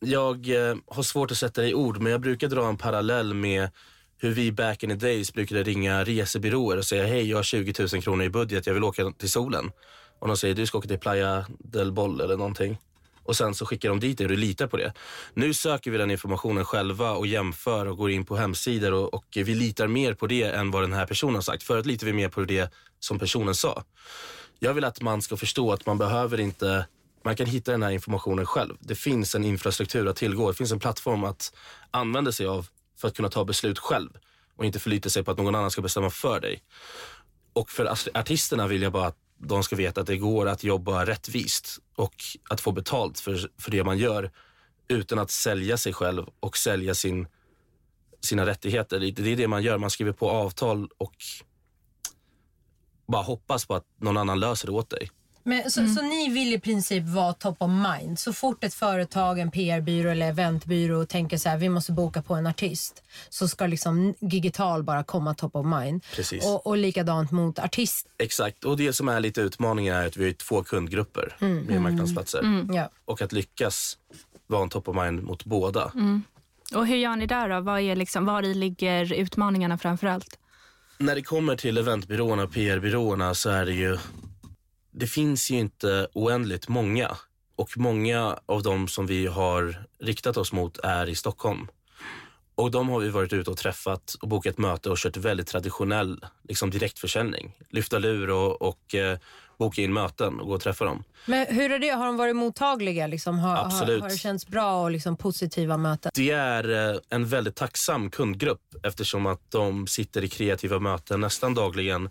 Jag 0.00 0.48
eh, 0.48 0.76
har 0.86 1.02
svårt 1.02 1.30
att 1.30 1.36
sätta 1.36 1.60
det 1.60 1.68
i 1.68 1.74
ord, 1.74 1.98
men 1.98 2.12
jag 2.12 2.20
brukar 2.20 2.48
dra 2.48 2.68
en 2.68 2.76
parallell 2.76 3.34
med 3.34 3.70
hur 4.18 4.30
vi 4.30 4.52
back 4.52 4.82
in 4.82 4.90
the 4.90 4.96
days 4.96 5.32
brukade 5.32 5.62
ringa 5.62 6.04
resebyråer 6.04 6.76
och 6.76 6.84
säga 6.84 7.06
hej, 7.06 7.30
jag 7.30 7.38
har 7.38 7.42
20 7.42 7.74
000 7.92 8.02
kronor 8.02 8.24
i 8.24 8.30
budget, 8.30 8.66
jag 8.66 8.74
vill 8.74 8.84
åka 8.84 9.10
till 9.10 9.30
solen. 9.30 9.70
Och 10.18 10.28
de 10.28 10.36
säger 10.36 10.54
du 10.54 10.66
ska 10.66 10.78
åka 10.78 10.88
till 10.88 10.98
Playa 10.98 11.46
del 11.58 11.92
Boll 11.92 12.20
eller 12.20 12.36
någonting. 12.36 12.78
Och 13.26 13.36
sen 13.36 13.54
så 13.54 13.66
skickar 13.66 13.88
de 13.88 14.00
dit 14.00 14.18
dig 14.18 14.24
och 14.24 14.30
du 14.30 14.36
litar 14.36 14.66
på 14.66 14.76
det. 14.76 14.92
Nu 15.34 15.54
söker 15.54 15.90
vi 15.90 15.98
den 15.98 16.10
informationen 16.10 16.64
själva 16.64 17.10
och 17.10 17.26
jämför 17.26 17.86
och 17.86 17.96
går 17.96 18.10
in 18.10 18.24
på 18.24 18.36
hemsidor 18.36 18.92
och, 18.92 19.14
och 19.14 19.24
vi 19.34 19.54
litar 19.54 19.86
mer 19.86 20.14
på 20.14 20.26
det 20.26 20.42
än 20.42 20.70
vad 20.70 20.82
den 20.82 20.92
här 20.92 21.06
personen 21.06 21.34
har 21.34 21.42
sagt. 21.42 21.62
Förut 21.62 21.86
litade 21.86 22.12
vi 22.12 22.16
mer 22.16 22.28
på 22.28 22.40
det 22.40 22.72
som 23.00 23.18
personen 23.18 23.54
sa. 23.54 23.84
Jag 24.58 24.74
vill 24.74 24.84
att 24.84 25.02
man 25.02 25.22
ska 25.22 25.36
förstå 25.36 25.72
att 25.72 25.86
man 25.86 25.98
behöver 25.98 26.40
inte 26.40 26.86
man 27.24 27.36
kan 27.36 27.46
hitta 27.46 27.72
den 27.72 27.82
här 27.82 27.90
informationen 27.90 28.46
själv. 28.46 28.76
Det 28.80 28.94
finns 28.94 29.34
en 29.34 29.44
infrastruktur 29.44 30.08
att 30.08 30.16
tillgå. 30.16 30.50
Det 30.50 30.56
finns 30.56 30.72
en 30.72 30.78
plattform 30.78 31.24
att 31.24 31.54
använda 31.90 32.32
sig 32.32 32.46
av 32.46 32.68
för 32.96 33.08
att 33.08 33.16
kunna 33.16 33.28
ta 33.28 33.44
beslut 33.44 33.78
själv 33.78 34.10
och 34.56 34.64
inte 34.64 34.78
förlita 34.78 35.08
sig 35.08 35.24
på 35.24 35.30
att 35.30 35.38
någon 35.38 35.54
annan 35.54 35.70
ska 35.70 35.82
bestämma 35.82 36.10
för 36.10 36.40
dig. 36.40 36.62
Och 37.52 37.70
för 37.70 37.94
artisterna 38.14 38.66
vill 38.66 38.82
jag 38.82 38.92
bara 38.92 39.06
att 39.06 39.16
de 39.38 39.62
ska 39.62 39.76
veta 39.76 40.00
att 40.00 40.06
det 40.06 40.16
går 40.16 40.46
att 40.46 40.64
jobba 40.64 41.06
rättvist 41.06 41.78
och 41.94 42.14
att 42.50 42.60
få 42.60 42.72
betalt 42.72 43.20
för, 43.20 43.50
för 43.58 43.70
det 43.70 43.84
man 43.84 43.98
gör 43.98 44.30
utan 44.88 45.18
att 45.18 45.30
sälja 45.30 45.76
sig 45.76 45.92
själv 45.92 46.26
och 46.40 46.56
sälja 46.56 46.94
sin, 46.94 47.28
sina 48.20 48.46
rättigheter. 48.46 49.00
Det 49.00 49.32
är 49.32 49.36
det 49.36 49.48
man 49.48 49.62
gör. 49.62 49.78
Man 49.78 49.90
skriver 49.90 50.12
på 50.12 50.30
avtal 50.30 50.88
och 50.98 51.16
bara 53.06 53.22
hoppas 53.22 53.66
på 53.66 53.74
att 53.74 53.84
någon 54.00 54.16
annan 54.16 54.40
löser 54.40 54.66
det 54.66 54.72
åt 54.72 54.90
dig. 54.90 55.10
Men, 55.46 55.70
så, 55.70 55.86
så 55.86 56.02
ni 56.02 56.28
vill 56.28 56.54
i 56.54 56.60
princip 56.60 57.04
vara 57.04 57.32
top 57.32 57.56
of 57.62 57.70
mind. 57.70 58.18
Så 58.18 58.32
fort 58.32 58.64
ett 58.64 58.74
företag, 58.74 59.38
en 59.38 59.50
PR-byrå 59.50 60.10
eller 60.10 60.28
eventbyrå 60.28 61.06
tänker 61.06 61.36
så 61.38 61.48
här, 61.48 61.58
vi 61.58 61.68
måste 61.68 61.92
boka 61.92 62.22
på 62.22 62.34
en 62.34 62.46
artist, 62.46 63.02
så 63.28 63.48
ska 63.48 63.66
liksom 63.66 64.14
Gigital 64.20 64.82
bara 64.82 65.04
komma 65.04 65.34
top 65.34 65.56
of 65.56 65.66
mind. 65.66 66.04
Precis. 66.14 66.44
Och, 66.44 66.66
och 66.66 66.76
likadant 66.76 67.30
mot 67.30 67.58
artist. 67.58 68.06
Exakt. 68.18 68.64
Och 68.64 68.76
det 68.76 68.92
som 68.92 69.08
är 69.08 69.20
lite 69.20 69.40
utmaningen 69.40 69.94
är 69.94 70.06
att 70.06 70.16
vi 70.16 70.24
har 70.24 70.32
två 70.32 70.62
kundgrupper 70.62 71.36
med 71.40 71.82
marknadsplatser. 71.82 72.66
Ja. 72.72 72.90
Och 73.04 73.22
att 73.22 73.32
lyckas 73.32 73.98
vara 74.46 74.62
en 74.62 74.68
top 74.68 74.88
of 74.88 74.96
mind 74.96 75.22
mot 75.22 75.44
båda. 75.44 75.92
Och 76.74 76.86
hur 76.86 76.96
gör 76.96 77.16
ni 77.16 77.26
där 77.26 77.48
då? 77.48 77.60
Vad 77.60 77.80
är 77.80 77.96
liksom, 77.96 78.24
var 78.24 78.42
i 78.42 78.54
ligger 78.54 79.12
utmaningarna 79.12 79.78
framför 79.78 80.06
allt? 80.06 80.38
När 80.98 81.14
det 81.14 81.22
kommer 81.22 81.56
till 81.56 81.78
eventbyråerna 81.78 82.42
och 82.42 82.52
PR-byråerna 82.52 83.34
så 83.34 83.50
är 83.50 83.66
det 83.66 83.72
ju... 83.72 83.98
Det 84.98 85.06
finns 85.06 85.50
ju 85.50 85.58
inte 85.58 86.08
oändligt 86.12 86.68
många. 86.68 87.16
Och 87.56 87.70
många 87.76 88.38
av 88.46 88.62
dem 88.62 88.88
som 88.88 89.06
vi 89.06 89.26
har 89.26 89.84
riktat 90.02 90.36
oss 90.36 90.52
mot 90.52 90.78
är 90.78 91.08
i 91.08 91.14
Stockholm. 91.14 91.68
Och 92.54 92.70
de 92.70 92.88
har 92.88 93.00
vi 93.00 93.08
varit 93.08 93.32
ute 93.32 93.50
och 93.50 93.56
träffat 93.56 94.16
och 94.20 94.28
bokat 94.28 94.58
möte 94.58 94.90
och 94.90 94.98
kört 94.98 95.16
väldigt 95.16 95.46
traditionell 95.46 96.24
liksom 96.48 96.70
direktförsäljning. 96.70 97.56
Lyfta 97.70 97.98
lur 97.98 98.30
och, 98.30 98.62
och 98.62 98.94
eh, 98.94 99.18
boka 99.58 99.82
in 99.82 99.92
möten 99.92 100.40
och 100.40 100.46
gå 100.46 100.54
och 100.54 100.60
träffa 100.60 100.84
dem. 100.84 101.04
Men 101.26 101.46
hur 101.46 101.72
är 101.72 101.78
det? 101.78 101.90
Har 101.90 102.06
de 102.06 102.16
varit 102.16 102.36
mottagliga? 102.36 103.06
Liksom? 103.06 103.38
Har, 103.38 103.56
Absolut. 103.56 103.94
Har, 103.94 104.00
har 104.00 104.08
det 104.08 104.18
känts 104.18 104.46
bra 104.46 104.82
och 104.82 104.90
liksom 104.90 105.16
positiva 105.16 105.76
möten? 105.76 106.12
Det 106.14 106.30
är 106.30 106.92
eh, 106.94 107.00
en 107.10 107.26
väldigt 107.26 107.56
tacksam 107.56 108.10
kundgrupp 108.10 108.74
eftersom 108.82 109.26
att 109.26 109.50
de 109.50 109.86
sitter 109.86 110.24
i 110.24 110.28
kreativa 110.28 110.78
möten 110.78 111.20
nästan 111.20 111.54
dagligen 111.54 112.10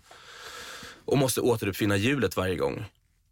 och 1.06 1.18
måste 1.18 1.40
återuppfinna 1.40 1.96
hjulet 1.96 2.36
varje 2.36 2.56
gång. 2.56 2.84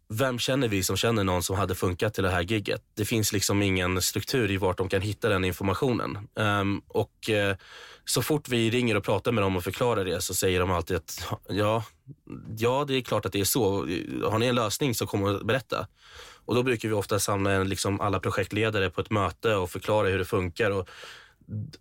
Vem 0.09 0.39
känner 0.39 0.67
vi 0.67 0.83
som 0.83 0.97
känner 0.97 1.23
någon 1.23 1.43
som 1.43 1.55
hade 1.55 1.75
funkat 1.75 2.13
till 2.13 2.23
det 2.23 2.29
här 2.29 2.41
gigget? 2.41 2.81
Det 2.93 3.05
finns 3.05 3.33
liksom 3.33 3.61
ingen 3.61 4.01
struktur 4.01 4.51
i 4.51 4.57
vart 4.57 4.77
de 4.77 4.89
kan 4.89 5.01
hitta 5.01 5.29
den 5.29 5.45
informationen. 5.45 6.17
Um, 6.35 6.81
och 6.87 7.29
uh, 7.29 7.55
så 8.05 8.21
fort 8.21 8.49
vi 8.49 8.69
ringer 8.69 8.95
och 8.95 9.03
pratar 9.03 9.31
med 9.31 9.43
dem 9.43 9.55
och 9.55 9.63
förklarar 9.63 10.05
det 10.05 10.21
så 10.21 10.33
säger 10.33 10.59
de 10.59 10.71
alltid 10.71 10.97
att 10.97 11.27
ja, 11.49 11.83
ja, 12.57 12.85
det 12.87 12.93
är 12.93 13.01
klart 13.01 13.25
att 13.25 13.31
det 13.31 13.39
är 13.39 13.45
så. 13.45 13.79
Har 14.29 14.39
ni 14.39 14.45
en 14.45 14.55
lösning 14.55 14.95
så 14.95 15.07
kom 15.07 15.23
och 15.23 15.45
berätta. 15.45 15.87
Och 16.45 16.55
då 16.55 16.63
brukar 16.63 16.89
vi 16.89 16.95
ofta 16.95 17.19
samla 17.19 17.51
en, 17.51 17.69
liksom 17.69 18.01
alla 18.01 18.19
projektledare 18.19 18.89
på 18.89 19.01
ett 19.01 19.11
möte 19.11 19.55
och 19.55 19.71
förklara 19.71 20.07
hur 20.07 20.17
det 20.17 20.25
funkar. 20.25 20.71
Och 20.71 20.89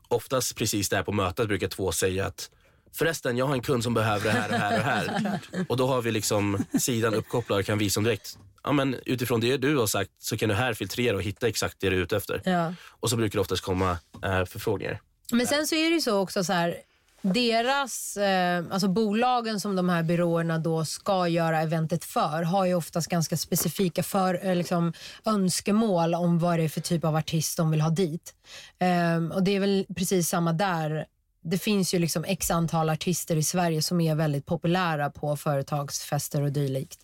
oftast 0.08 0.56
precis 0.56 0.88
där 0.88 1.02
på 1.02 1.12
mötet 1.12 1.48
brukar 1.48 1.68
två 1.68 1.92
säga 1.92 2.26
att 2.26 2.50
Förresten, 2.94 3.36
jag 3.36 3.46
har 3.46 3.54
en 3.54 3.62
kund 3.62 3.82
som 3.82 3.94
behöver 3.94 4.24
det 4.24 4.30
här 4.30 4.48
och 4.48 4.58
här 4.58 4.78
och 4.78 4.84
här. 4.84 5.40
Och 5.68 5.76
då 5.76 5.86
har 5.86 6.02
vi 6.02 6.10
liksom 6.10 6.64
sidan 6.78 7.14
uppkopplad 7.14 7.58
och 7.58 7.66
kan 7.66 7.78
visa 7.78 8.00
dem 8.00 8.04
direkt. 8.04 8.38
Ja, 8.64 8.72
men 8.72 8.96
utifrån 9.06 9.40
det 9.40 9.56
du 9.56 9.76
har 9.76 9.86
sagt 9.86 10.10
så 10.18 10.36
kan 10.36 10.48
du 10.48 10.54
här 10.54 10.74
filtrera 10.74 11.16
och 11.16 11.22
hitta 11.22 11.48
exakt 11.48 11.76
det 11.80 11.90
du 11.90 11.96
är 11.96 12.00
ute 12.00 12.16
efter. 12.16 12.40
Ja. 12.44 12.74
Och 13.00 13.10
så 13.10 13.16
brukar 13.16 13.36
det 13.36 13.40
oftast 13.40 13.62
komma 13.62 13.98
eh, 14.24 14.44
förfrågningar. 14.44 15.00
Men 15.32 15.46
sen 15.46 15.66
så 15.66 15.74
är 15.74 15.90
det 15.90 15.94
ju 15.94 16.00
så 16.00 16.18
också 16.18 16.44
så 16.44 16.52
här, 16.52 16.76
deras, 17.22 18.16
eh, 18.16 18.64
alltså 18.70 18.88
bolagen 18.88 19.60
som 19.60 19.76
de 19.76 19.88
här 19.88 20.02
byråerna 20.02 20.58
då 20.58 20.84
ska 20.84 21.28
göra 21.28 21.60
eventet 21.60 22.04
för 22.04 22.42
har 22.42 22.66
ju 22.66 22.74
oftast 22.74 23.08
ganska 23.08 23.36
specifika 23.36 24.02
för, 24.02 24.46
eh, 24.46 24.56
liksom, 24.56 24.92
önskemål 25.24 26.14
om 26.14 26.38
vad 26.38 26.58
det 26.58 26.64
är 26.64 26.68
för 26.68 26.80
typ 26.80 27.04
av 27.04 27.16
artist 27.16 27.56
de 27.56 27.70
vill 27.70 27.80
ha 27.80 27.90
dit. 27.90 28.34
Eh, 28.78 29.36
och 29.36 29.42
det 29.42 29.56
är 29.56 29.60
väl 29.60 29.86
precis 29.96 30.28
samma 30.28 30.52
där. 30.52 31.06
Det 31.44 31.58
finns 31.58 31.94
ju 31.94 31.98
liksom 31.98 32.24
x 32.24 32.50
antal 32.50 32.90
artister 32.90 33.36
i 33.36 33.42
Sverige 33.42 33.82
som 33.82 34.00
är 34.00 34.14
väldigt 34.14 34.46
populära 34.46 35.10
på 35.10 35.36
företagsfester 35.36 36.42
och 36.42 36.52
dylikt. 36.52 36.98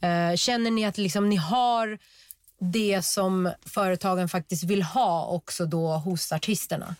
Eh, 0.00 0.36
känner 0.36 0.70
ni 0.70 0.84
att 0.84 0.98
liksom, 0.98 1.28
ni 1.28 1.36
har 1.36 1.98
det 2.58 3.02
som 3.02 3.52
företagen 3.66 4.28
faktiskt 4.28 4.64
vill 4.64 4.82
ha 4.82 5.26
också 5.26 5.66
då 5.66 5.96
hos 5.96 6.32
artisterna? 6.32 6.96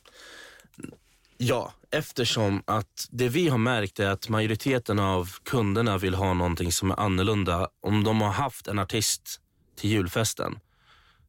Ja, 1.36 1.72
eftersom 1.90 2.62
att 2.64 3.08
det 3.10 3.28
vi 3.28 3.48
har 3.48 3.58
märkt 3.58 4.00
är 4.00 4.08
att 4.08 4.28
majoriteten 4.28 4.98
av 4.98 5.28
kunderna 5.44 5.98
vill 5.98 6.14
ha 6.14 6.34
någonting 6.34 6.72
som 6.72 6.90
är 6.90 7.00
annorlunda. 7.00 7.68
Om 7.82 8.04
de 8.04 8.20
har 8.20 8.30
haft 8.30 8.66
en 8.66 8.78
artist 8.78 9.40
till 9.76 9.90
julfesten 9.90 10.58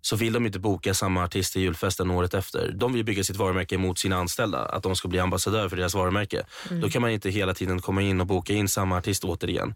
så 0.05 0.15
vill 0.15 0.33
de 0.33 0.45
inte 0.45 0.59
boka 0.59 0.93
samma 0.93 1.23
artist 1.23 1.53
till 1.53 1.61
julfesten 1.61 2.11
året 2.11 2.33
efter. 2.33 2.71
De 2.71 2.93
vill 2.93 3.05
bygga 3.05 3.23
sitt 3.23 3.35
varumärke 3.35 3.77
mot 3.77 3.99
sina 3.99 4.15
anställda, 4.15 4.65
att 4.65 4.83
de 4.83 4.95
ska 4.95 5.07
bli 5.07 5.19
ambassadör 5.19 5.69
för 5.69 5.77
deras 5.77 5.95
varumärke. 5.95 6.45
Mm. 6.69 6.81
Då 6.81 6.89
kan 6.89 7.01
man 7.01 7.11
inte 7.11 7.29
hela 7.29 7.53
tiden 7.53 7.81
komma 7.81 8.01
in 8.01 8.21
och 8.21 8.27
boka 8.27 8.53
in 8.53 8.69
samma 8.69 8.97
artist 8.97 9.23
återigen. 9.23 9.73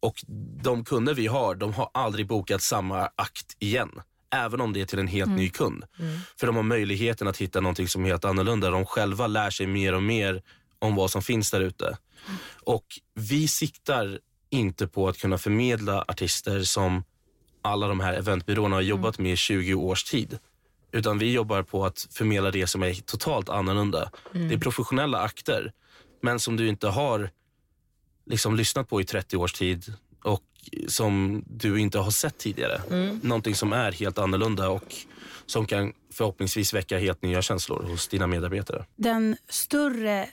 Och 0.00 0.14
de 0.62 0.84
kunder 0.84 1.14
vi 1.14 1.26
har, 1.26 1.54
de 1.54 1.72
har 1.72 1.90
aldrig 1.94 2.26
bokat 2.26 2.62
samma 2.62 3.06
akt 3.16 3.56
igen 3.58 3.90
även 4.34 4.60
om 4.60 4.72
det 4.72 4.80
är 4.80 4.84
till 4.84 4.98
en 4.98 5.06
helt 5.06 5.26
mm. 5.26 5.38
ny 5.38 5.48
kund. 5.48 5.84
Mm. 5.98 6.18
För 6.40 6.46
de 6.46 6.56
har 6.56 6.62
möjligheten 6.62 7.28
att 7.28 7.36
hitta 7.36 7.60
någonting 7.60 7.88
som 7.88 8.04
är 8.04 8.08
helt 8.08 8.24
annorlunda. 8.24 8.70
De 8.70 8.86
själva 8.86 9.26
lär 9.26 9.50
sig 9.50 9.66
mer 9.66 9.94
och 9.94 10.02
mer 10.02 10.42
om 10.78 10.94
vad 10.94 11.10
som 11.10 11.22
finns 11.22 11.50
där 11.50 11.60
ute. 11.60 11.86
Mm. 11.86 12.38
Och 12.64 12.84
vi 13.14 13.48
siktar 13.48 14.18
inte 14.50 14.86
på 14.86 15.08
att 15.08 15.18
kunna 15.18 15.38
förmedla 15.38 16.04
artister 16.08 16.62
som 16.62 17.04
alla 17.62 17.88
de 17.88 18.00
här 18.00 18.14
eventbyråerna 18.14 18.76
har 18.76 18.82
jobbat 18.82 19.18
med 19.18 19.32
i 19.32 19.36
20 19.36 19.74
års 19.74 20.04
tid. 20.04 20.38
Utan 20.92 21.18
vi 21.18 21.32
jobbar 21.32 21.62
på 21.62 21.84
att 21.84 22.06
förmedla 22.10 22.50
det 22.50 22.66
som 22.66 22.82
är 22.82 22.94
totalt 22.94 23.48
annorlunda. 23.48 24.10
Mm. 24.34 24.48
Det 24.48 24.54
är 24.54 24.58
professionella 24.58 25.18
akter, 25.18 25.72
men 26.22 26.40
som 26.40 26.56
du 26.56 26.68
inte 26.68 26.88
har 26.88 27.30
liksom 28.26 28.56
lyssnat 28.56 28.88
på 28.88 29.00
i 29.00 29.04
30 29.04 29.36
års 29.36 29.52
tid 29.52 29.94
och 30.22 30.42
som 30.88 31.44
du 31.46 31.80
inte 31.80 31.98
har 31.98 32.10
sett 32.10 32.38
tidigare. 32.38 32.80
Mm. 32.90 33.20
Någonting 33.22 33.54
som 33.54 33.72
är 33.72 33.92
helt 33.92 34.18
annorlunda 34.18 34.68
och 34.68 34.94
som 35.46 35.66
kan 35.66 35.92
förhoppningsvis 36.12 36.74
väcka 36.74 36.98
helt 36.98 37.22
nya 37.22 37.42
känslor 37.42 37.82
hos 37.82 38.08
dina 38.08 38.26
medarbetare. 38.26 38.84
Den 38.96 39.36
större 39.48 40.28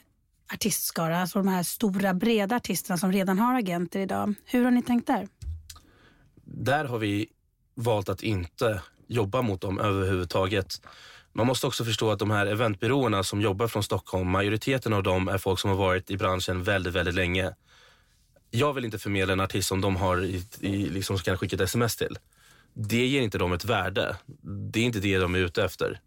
artistskara, 0.53 1.21
alltså 1.21 1.39
de 1.39 1.48
här 1.48 1.63
stora 1.63 2.13
breda 2.13 2.55
artisterna 2.55 2.98
som 2.98 3.12
redan 3.12 3.39
har 3.39 3.55
agenter 3.55 4.00
idag. 4.00 4.33
Hur 4.45 4.63
har 4.63 4.71
ni 4.71 4.83
tänkt 4.83 5.07
där? 5.07 5.27
Där 6.51 6.86
har 6.86 6.98
vi 6.98 7.27
valt 7.75 8.10
att 8.10 8.24
inte 8.24 8.82
jobba 9.08 9.41
mot 9.41 9.62
dem 9.62 9.79
överhuvudtaget. 9.79 10.82
Man 11.34 11.48
måste 11.48 11.68
också 11.68 11.86
förstå 11.86 12.12
att 12.12 12.20
de 12.20 12.32
här 12.32 12.46
eventbyråerna 12.46 13.24
som 13.24 13.41
jobbar 13.41 13.68
från 13.68 13.84
Stockholm, 13.84 14.29
majoriteten 14.29 14.94
av 14.94 15.03
dem 15.03 15.27
är 15.27 15.38
folk 15.38 15.60
som 15.60 15.70
har 15.70 15.77
varit 15.77 16.10
i 16.10 16.18
branschen 16.18 16.63
väldigt, 16.63 16.94
väldigt 16.94 17.15
länge 17.15 17.53
jag 18.51 18.74
vill 18.74 18.86
inte 18.86 19.00
förmedla 19.00 19.34
en 19.34 19.39
artist 19.39 19.68
som 19.68 19.82
de 19.82 19.96
har 19.96 20.24
i, 20.24 20.44
i, 20.60 20.89
liksom, 20.89 21.18
kan 21.18 21.38
skicka 21.38 21.56
ett 21.56 21.62
sms 21.62 21.96
till. 21.96 22.18
Det 22.74 23.06
ger 23.06 23.22
inte 23.22 23.38
dem 23.38 23.53
ett 23.53 23.65
värde. 23.65 24.15
Det 24.72 24.79
är 24.79 24.84
inte 24.84 25.00
det 25.00 25.18
de 25.18 25.36
är 25.36 25.39
ute 25.39 25.63
efter. 25.63 26.00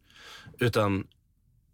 Utan 0.58 1.06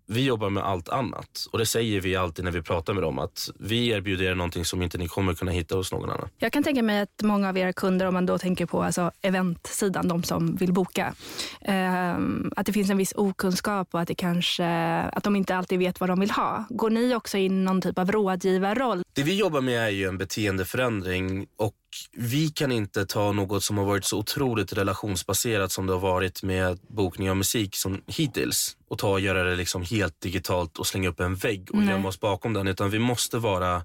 vi 0.09 0.25
jobbar 0.25 0.51
med 0.51 0.63
allt 0.63 0.89
annat 0.89 1.47
och 1.53 1.59
det 1.59 1.67
säger 1.67 2.01
vi 2.01 2.17
alltid 2.17 2.45
när 2.45 2.53
vi 2.53 2.63
pratar 2.63 2.95
med 2.95 3.03
dem 3.03 3.19
att 3.19 3.51
vi 3.59 3.89
erbjuder 3.89 4.25
er 4.25 4.35
någonting 4.35 4.65
som 4.65 4.83
inte 4.83 4.99
ni 4.99 5.09
kommer 5.09 5.35
kunna 5.35 5.51
hitta 5.51 5.77
hos 5.77 5.93
någon 5.93 6.11
annan. 6.11 6.29
Jag 6.39 6.53
kan 6.53 6.63
tänka 6.63 6.83
mig 6.83 7.01
att 7.01 7.23
många 7.23 7.49
av 7.49 7.57
era 7.57 7.73
kunder, 7.73 8.07
om 8.07 8.15
man 8.15 8.27
då 8.27 8.39
tänker 8.39 8.67
på 8.67 8.83
alltså 8.83 9.11
eventsidan, 9.23 10.09
de 10.09 10.23
som 10.23 10.57
vill 10.57 10.73
boka, 10.73 11.15
eh, 11.61 12.17
att 12.57 12.67
det 12.67 12.73
finns 12.73 12.91
en 12.91 12.97
viss 12.97 13.13
okunskap 13.17 13.89
och 13.91 14.01
att, 14.01 14.09
det 14.09 14.15
kanske, 14.15 14.67
att 14.99 15.25
de 15.25 15.37
inte 15.37 15.57
alltid 15.57 15.79
vet 15.79 16.01
vad 16.01 16.11
de 16.11 16.21
vill 16.21 16.31
ha. 16.31 16.65
Går 16.69 16.91
ni 16.91 17.15
också 17.15 17.39
in 17.39 17.65
någon 17.65 17.81
typ 17.81 17.99
av 17.99 18.13
rådgivarroll? 18.13 19.03
Det 19.13 19.23
vi 19.23 19.39
jobbar 19.39 19.61
med 19.61 19.87
är 19.87 19.91
ju 19.91 20.09
en 20.09 20.19
beteendeförändring 20.19 21.47
och 21.57 21.75
vi 22.13 22.49
kan 22.49 22.73
inte 22.73 23.07
ta 23.07 23.33
något 23.33 23.65
som 23.65 23.79
har 23.79 23.85
varit 23.85 24.05
så 24.05 24.19
otroligt 24.19 24.73
relationsbaserat 24.73 25.73
som 25.73 25.87
det 25.87 25.93
har 25.93 26.01
varit 26.01 26.43
med 26.43 26.79
bokning 26.89 27.31
av 27.31 27.37
musik 27.37 27.77
som 27.77 28.03
hittills 28.07 28.77
och 28.89 28.99
ta 28.99 29.11
och 29.11 29.21
göra 29.21 29.45
det 29.45 29.57
liksom 29.57 29.83
helt 29.83 30.21
digitalt 30.21 30.79
och 30.79 30.87
slänga 30.87 31.09
upp 31.09 31.21
en 31.21 31.35
vägg 31.35 31.71
och 31.75 31.83
gömma 31.83 32.09
oss 32.09 32.21
bakom 32.21 32.53
den. 32.53 32.69
Utan 32.69 32.91
vi 32.91 32.99
måste 32.99 33.39
vara 33.39 33.85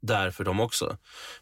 där 0.00 0.30
för 0.30 0.44
dem 0.44 0.60
också. 0.60 0.96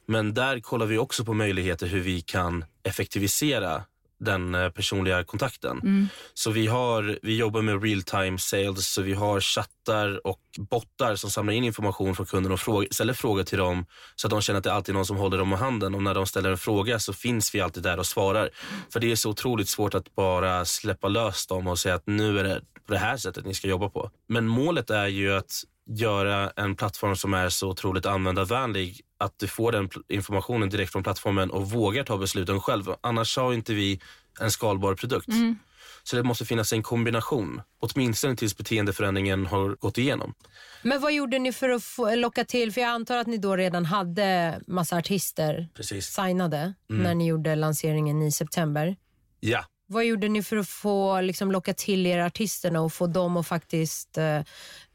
Men 0.07 0.35
där 0.35 0.61
kollar 0.61 0.87
vi 0.87 0.99
också 0.99 1.25
på 1.25 1.35
möjligheter 1.35 1.87
hur 1.87 2.01
vi 2.01 2.21
kan 2.21 2.65
effektivisera 2.83 3.85
den 4.21 4.55
eh, 4.55 4.71
personliga 4.71 5.25
kontakten. 5.25 5.81
Mm. 5.83 6.09
Så 6.35 6.51
vi, 6.51 6.67
har, 6.67 7.19
vi 7.23 7.37
jobbar 7.37 7.63
med 7.63 7.83
real 7.83 8.03
time 8.03 8.39
sales, 8.39 8.89
så 8.89 9.03
vi 9.03 9.15
har 9.15 9.41
chattar 9.41 10.27
och 10.27 10.41
bottar 10.59 11.17
som 11.17 11.31
samlar 11.31 11.53
in 11.53 11.65
information 11.65 12.17
från 12.17 12.27
kunden 12.27 12.53
och 12.53 12.61
fråga, 12.61 12.89
ställer 12.91 13.13
frågor 13.13 13.43
till 13.43 13.59
dem 13.59 13.87
så 14.17 14.27
att 14.27 14.31
de 14.31 14.41
känner 14.41 14.59
att 14.59 14.65
det 14.65 14.73
alltid 14.73 14.93
är 14.93 14.95
någon 14.95 15.07
som 15.07 15.17
håller 15.17 15.39
dem 15.39 15.53
i 15.53 15.57
handen. 15.57 15.95
Och 15.95 16.03
när 16.03 16.15
de 16.15 16.27
ställer 16.27 16.51
en 16.51 16.59
fråga 16.59 16.99
så 16.99 17.13
finns 17.13 17.55
vi 17.55 17.61
alltid 17.61 17.83
där 17.83 17.99
och 17.99 18.07
svarar. 18.07 18.51
För 18.93 19.01
det 19.01 19.13
är 19.13 19.17
så 19.17 19.31
otroligt 19.31 19.69
svårt 19.69 19.95
att 19.95 20.15
bara 20.15 20.65
släppa 20.65 21.09
lös 21.09 21.47
dem 21.47 21.67
och 21.67 21.79
säga 21.79 21.95
att 21.95 22.07
nu 22.07 22.39
är 22.39 22.45
det 22.45 22.61
på 22.87 22.93
det 22.93 22.99
här 22.99 23.17
sättet 23.17 23.47
ni 23.47 23.55
ska 23.55 23.69
jobba 23.69 23.89
på. 23.89 24.11
Men 24.29 24.47
målet 24.47 24.91
är 24.91 25.07
ju 25.07 25.33
att 25.33 25.65
göra 25.91 26.53
en 26.57 26.77
plattform 26.77 27.17
som 27.17 27.35
är 27.35 27.49
så 27.49 27.69
otroligt 27.69 28.07
användarvänlig 28.07 29.01
att 29.19 29.39
du 29.39 29.49
får 29.49 29.73
den 29.73 29.89
informationen 30.09 30.69
direkt 30.69 30.93
från 30.93 31.03
plattformen 31.03 31.51
och 31.51 31.71
vågar 31.71 32.05
ta 32.05 32.19
besluten 32.19 32.61
själv. 32.61 32.85
Annars 33.01 33.37
har 33.37 33.53
inte 33.53 33.75
vi 33.75 34.01
en 34.41 34.51
skalbar 34.51 34.95
produkt. 34.95 35.29
Mm. 35.29 35.59
Så 36.03 36.17
det 36.17 36.23
måste 36.23 36.45
finnas 36.45 36.73
en 36.73 36.83
kombination, 36.83 37.63
åtminstone 37.81 38.37
tills 38.37 38.57
beteendeförändringen 38.57 39.47
har 39.47 39.69
gått 39.69 39.99
igenom. 39.99 40.35
Men 40.83 41.01
vad 41.01 41.13
gjorde 41.13 41.39
ni 41.39 41.53
för 41.53 41.69
att 41.69 42.19
locka 42.19 42.45
till, 42.45 42.73
för 42.73 42.81
jag 42.81 42.91
antar 42.91 43.17
att 43.17 43.27
ni 43.27 43.39
då 43.39 43.57
redan 43.57 43.85
hade 43.85 44.61
massa 44.67 44.97
artister 44.97 45.69
Precis. 45.75 46.07
signade 46.07 46.75
mm. 46.91 47.03
när 47.03 47.15
ni 47.15 47.27
gjorde 47.27 47.55
lanseringen 47.55 48.23
i 48.23 48.33
september. 48.33 48.97
Ja. 49.41 49.65
Vad 49.89 50.05
gjorde 50.05 50.29
ni 50.29 50.43
för 50.43 50.57
att 50.57 50.69
få 50.69 51.21
liksom, 51.21 51.53
locka 51.53 51.75
till 51.75 52.07
er 52.07 52.19
artisterna 52.19 52.81
och 52.81 52.93
få 52.93 53.07
dem 53.07 53.37
att 53.37 53.47
faktiskt 53.47 54.19
eh, 54.19 54.43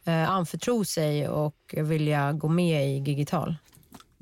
eh, 0.06 0.30
anförtro 0.30 0.86
sig 0.86 1.30
och 1.30 1.56
vilja 1.78 2.34
gå 2.34 2.48
med 2.48 2.88
i 2.88 3.00
Gigital? 3.00 3.56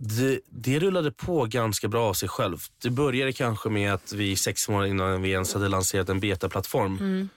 Det, 0.02 0.40
det 0.50 0.80
rullade 0.80 1.12
på 1.12 1.46
ganska 1.46 1.88
bra 1.88 2.10
av 2.10 2.14
sig 2.14 2.30
själv. 2.30 2.58
Det 2.82 2.90
började 2.90 3.34
kanske 3.34 3.70
med 3.70 3.94
att 3.94 4.14
vi 4.14 4.36
sex 4.36 4.70
månader 4.70 4.90
innan 4.90 5.22
vi 5.22 5.32
ens 5.32 5.54
hade 5.54 5.68
lanserat 5.68 6.10
en 6.10 6.20
betaplattform 6.20 6.98
mm. 6.98 7.30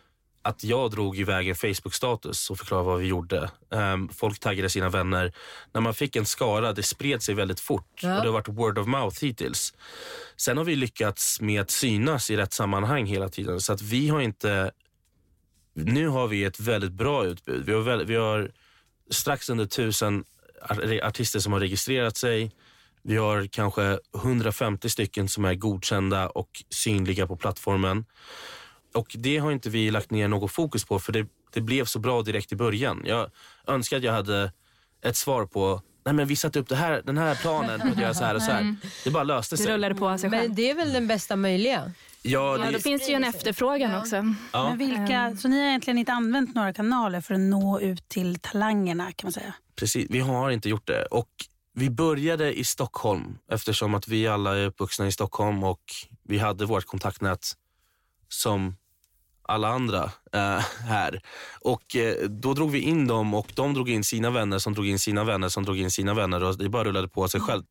att 0.42 0.64
jag 0.64 0.90
drog 0.90 1.18
iväg 1.18 1.48
en 1.48 1.54
Facebook-status 1.54 2.50
och 2.50 2.58
förklarade 2.58 2.86
vad 2.86 3.00
vi 3.00 3.06
gjorde. 3.06 3.50
Um, 3.68 4.08
folk 4.08 4.38
taggade 4.38 4.68
sina 4.70 4.88
vänner. 4.88 5.32
När 5.72 5.80
man 5.80 5.94
fick 5.94 6.16
en 6.16 6.26
skara, 6.26 6.72
det 6.72 6.82
spred 6.82 7.22
sig 7.22 7.34
väldigt 7.34 7.60
fort 7.60 8.00
ja. 8.02 8.16
och 8.16 8.22
det 8.22 8.28
har 8.28 8.32
varit 8.32 8.48
word 8.48 8.78
of 8.78 8.86
mouth 8.86 9.16
hittills. 9.20 9.74
Sen 10.36 10.56
har 10.56 10.64
vi 10.64 10.76
lyckats 10.76 11.40
med 11.40 11.60
att 11.60 11.70
synas 11.70 12.30
i 12.30 12.36
rätt 12.36 12.52
sammanhang 12.52 13.06
hela 13.06 13.28
tiden 13.28 13.60
så 13.60 13.72
att 13.72 13.82
vi 13.82 14.08
har 14.08 14.20
inte 14.20 14.70
nu 15.74 16.08
har 16.08 16.28
vi 16.28 16.44
ett 16.44 16.60
väldigt 16.60 16.92
bra 16.92 17.24
utbud. 17.24 17.64
Vi 17.66 17.72
har, 17.72 17.80
väldigt, 17.80 18.08
vi 18.08 18.16
har 18.16 18.50
strax 19.10 19.50
under 19.50 19.66
tusen 19.66 20.24
artister 21.02 21.38
som 21.38 21.52
har 21.52 21.60
registrerat 21.60 22.16
sig. 22.16 22.50
Vi 23.02 23.16
har 23.16 23.46
kanske 23.46 23.98
150 24.16 24.88
stycken 24.88 25.28
som 25.28 25.44
är 25.44 25.54
godkända 25.54 26.28
och 26.28 26.64
synliga 26.70 27.26
på 27.26 27.36
plattformen. 27.36 28.04
Och 28.94 29.16
Det 29.18 29.38
har 29.38 29.52
inte 29.52 29.70
vi 29.70 29.90
lagt 29.90 30.10
ner 30.10 30.28
något 30.28 30.52
fokus 30.52 30.84
på 30.84 30.98
för 30.98 31.12
det, 31.12 31.26
det 31.52 31.60
blev 31.60 31.84
så 31.84 31.98
bra 31.98 32.22
direkt 32.22 32.52
i 32.52 32.56
början. 32.56 33.02
Jag 33.06 33.30
önskar 33.66 33.96
att 33.96 34.02
jag 34.02 34.12
hade 34.12 34.52
ett 35.02 35.16
svar 35.16 35.46
på 35.46 35.82
Nej 36.04 36.14
men 36.14 36.26
vi 36.26 36.36
satte 36.36 36.58
upp 36.58 36.68
det 36.68 36.76
här, 36.76 37.02
den 37.04 37.18
här 37.18 37.34
planen 37.34 37.80
på 37.80 37.88
att 37.88 37.98
göra 37.98 38.14
så 38.14 38.24
här 38.24 38.34
och 38.34 38.42
så 38.42 38.50
här. 38.50 38.76
Det 39.04 39.10
bara 39.10 39.24
löste 39.24 39.56
sig. 39.56 39.66
Det 39.66 39.72
rullade 39.72 39.94
på 39.94 40.18
sig 40.18 40.30
själv. 40.30 40.48
Men 40.48 40.54
det 40.54 40.70
är 40.70 40.74
väl 40.74 40.92
den 40.92 41.06
bästa 41.06 41.36
möjliga? 41.36 41.92
Ja, 42.22 42.56
det... 42.58 42.64
ja, 42.64 42.70
då 42.70 42.78
finns 42.78 43.06
det 43.06 43.08
ju 43.08 43.16
en 43.16 43.24
efterfrågan 43.24 43.90
ja. 43.90 44.00
också. 44.00 44.34
Ja. 44.52 44.68
Men 44.68 44.78
vilka, 44.78 45.36
så 45.36 45.48
ni 45.48 45.60
har 45.60 45.66
egentligen 45.68 45.98
inte 45.98 46.12
använt 46.12 46.54
några 46.54 46.72
kanaler 46.72 47.20
för 47.20 47.34
att 47.34 47.40
nå 47.40 47.80
ut 47.80 48.08
till 48.08 48.38
talangerna 48.38 49.12
kan 49.12 49.26
man 49.26 49.32
säga? 49.32 49.54
Precis, 49.76 50.06
vi 50.10 50.20
har 50.20 50.50
inte 50.50 50.68
gjort 50.68 50.86
det. 50.86 51.06
Och 51.06 51.28
vi 51.74 51.90
började 51.90 52.58
i 52.58 52.64
Stockholm 52.64 53.38
eftersom 53.50 53.94
att 53.94 54.08
vi 54.08 54.26
alla 54.26 54.58
är 54.58 54.66
uppvuxna 54.66 55.06
i 55.06 55.12
Stockholm 55.12 55.64
och 55.64 55.82
vi 56.22 56.38
hade 56.38 56.66
vårt 56.66 56.84
kontaktnät 56.84 57.52
som 58.28 58.76
alla 59.42 59.68
andra 59.68 60.04
äh, 60.32 60.64
här. 60.88 61.22
Och 61.60 61.96
äh, 61.96 62.28
Då 62.28 62.54
drog 62.54 62.70
vi 62.70 62.80
in 62.80 63.06
dem 63.06 63.34
och 63.34 63.52
de 63.54 63.74
drog 63.74 63.90
in 63.90 64.04
sina 64.04 64.30
vänner 64.30 64.58
som 64.58 64.74
drog 64.74 64.86
in 64.86 64.98
sina 64.98 65.24
vänner 65.24 65.48
som 65.48 65.64
drog 65.64 65.78
in 65.78 65.90
sina 65.90 66.14
vänner 66.14 66.44
och 66.44 66.58
det 66.58 66.68
bara 66.68 66.84
rullade 66.84 67.08
på 67.08 67.28
sig 67.28 67.40
själv. 67.40 67.62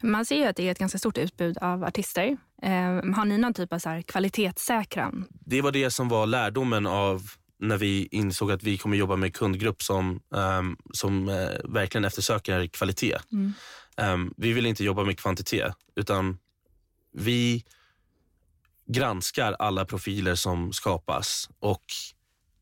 Man 0.00 0.24
ser 0.24 0.36
ju 0.36 0.44
att 0.44 0.56
det 0.56 0.68
är 0.68 0.72
ett 0.72 0.78
ganska 0.78 0.98
stort 0.98 1.18
utbud 1.18 1.58
av 1.58 1.84
artister. 1.84 2.36
Eh, 2.62 3.14
har 3.14 3.24
ni 3.24 3.38
någon 3.38 3.54
typ 3.54 3.72
av 3.72 3.78
så 3.78 3.88
här 3.88 4.02
kvalitetssäkran? 4.02 5.24
Det 5.30 5.62
var 5.62 5.72
det 5.72 5.90
som 5.90 6.08
var 6.08 6.26
lärdomen 6.26 6.86
av 6.86 7.22
när 7.58 7.76
vi 7.76 8.08
insåg 8.10 8.52
att 8.52 8.62
vi 8.62 8.78
kommer 8.78 8.96
jobba 8.96 9.16
med 9.16 9.34
kundgrupp 9.34 9.82
som, 9.82 10.20
um, 10.28 10.76
som 10.92 11.28
uh, 11.28 11.50
verkligen 11.64 12.04
eftersöker 12.04 12.66
kvalitet. 12.66 13.16
Mm. 13.32 13.52
Um, 13.96 14.34
vi 14.36 14.52
vill 14.52 14.66
inte 14.66 14.84
jobba 14.84 15.04
med 15.04 15.18
kvantitet, 15.18 15.74
utan 15.96 16.38
vi 17.12 17.64
granskar 18.86 19.56
alla 19.58 19.84
profiler 19.84 20.34
som 20.34 20.72
skapas 20.72 21.50
och 21.58 21.84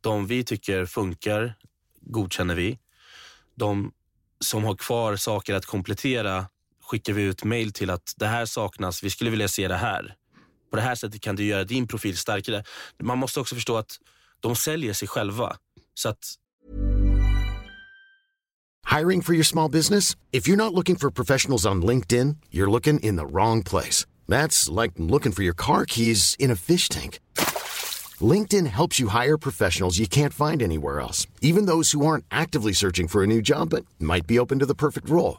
de 0.00 0.26
vi 0.26 0.44
tycker 0.44 0.86
funkar 0.86 1.54
godkänner 2.00 2.54
vi. 2.54 2.78
De 3.54 3.92
som 4.40 4.64
har 4.64 4.74
kvar 4.74 5.16
saker 5.16 5.54
att 5.54 5.66
komplettera 5.66 6.46
skickar 6.86 7.12
vi 7.12 7.22
ut 7.22 7.44
mail 7.44 7.72
till 7.72 7.90
att 7.90 8.14
det 8.16 8.26
här 8.26 8.46
saknas, 8.46 9.02
vi 9.02 9.10
skulle 9.10 9.30
vilja 9.30 9.48
se 9.48 9.68
det 9.68 9.76
här. 9.76 10.14
På 10.70 10.76
det 10.76 10.82
här 10.82 10.94
sättet 10.94 11.20
kan 11.20 11.36
du 11.36 11.44
göra 11.44 11.64
din 11.64 11.88
profil 11.88 12.16
starkare. 12.16 12.64
Man 13.02 13.18
måste 13.18 13.40
också 13.40 13.54
förstå 13.54 13.76
att 13.76 13.98
de 14.40 14.56
säljer 14.56 14.92
sig 14.92 15.08
själva. 15.08 15.56
Så 15.94 16.08
att... 16.08 16.34
Hiring 18.98 19.22
for 19.22 19.34
your 19.34 19.44
small 19.44 19.70
business? 19.70 20.16
If 20.32 20.48
you're 20.48 20.56
not 20.56 20.72
looking 20.72 20.96
for 20.96 21.10
professionals 21.10 21.66
on 21.66 21.86
LinkedIn, 21.86 22.36
you're 22.50 22.70
looking 22.70 23.00
in 23.00 23.16
the 23.16 23.26
wrong 23.26 23.62
place. 23.62 24.06
That's 24.28 24.82
like 24.82 24.92
looking 24.96 25.32
for 25.32 25.42
your 25.42 25.56
car 25.56 25.84
keys 25.84 26.36
in 26.38 26.50
a 26.50 26.56
fish 26.56 26.88
tank. 26.88 27.18
LinkedIn 28.20 28.66
helps 28.66 29.00
you 29.00 29.08
hire 29.08 29.38
professionals 29.38 29.98
you 29.98 30.06
can't 30.06 30.32
find 30.32 30.62
anywhere 30.62 31.00
else, 31.00 31.26
even 31.42 31.66
those 31.66 31.92
who 31.92 32.06
aren't 32.06 32.24
actively 32.30 32.72
searching 32.72 33.08
for 33.08 33.22
a 33.22 33.26
new 33.26 33.42
job 33.42 33.70
but 33.70 33.84
might 33.98 34.26
be 34.26 34.38
open 34.38 34.58
to 34.60 34.66
the 34.66 34.74
perfect 34.74 35.10
role. 35.10 35.38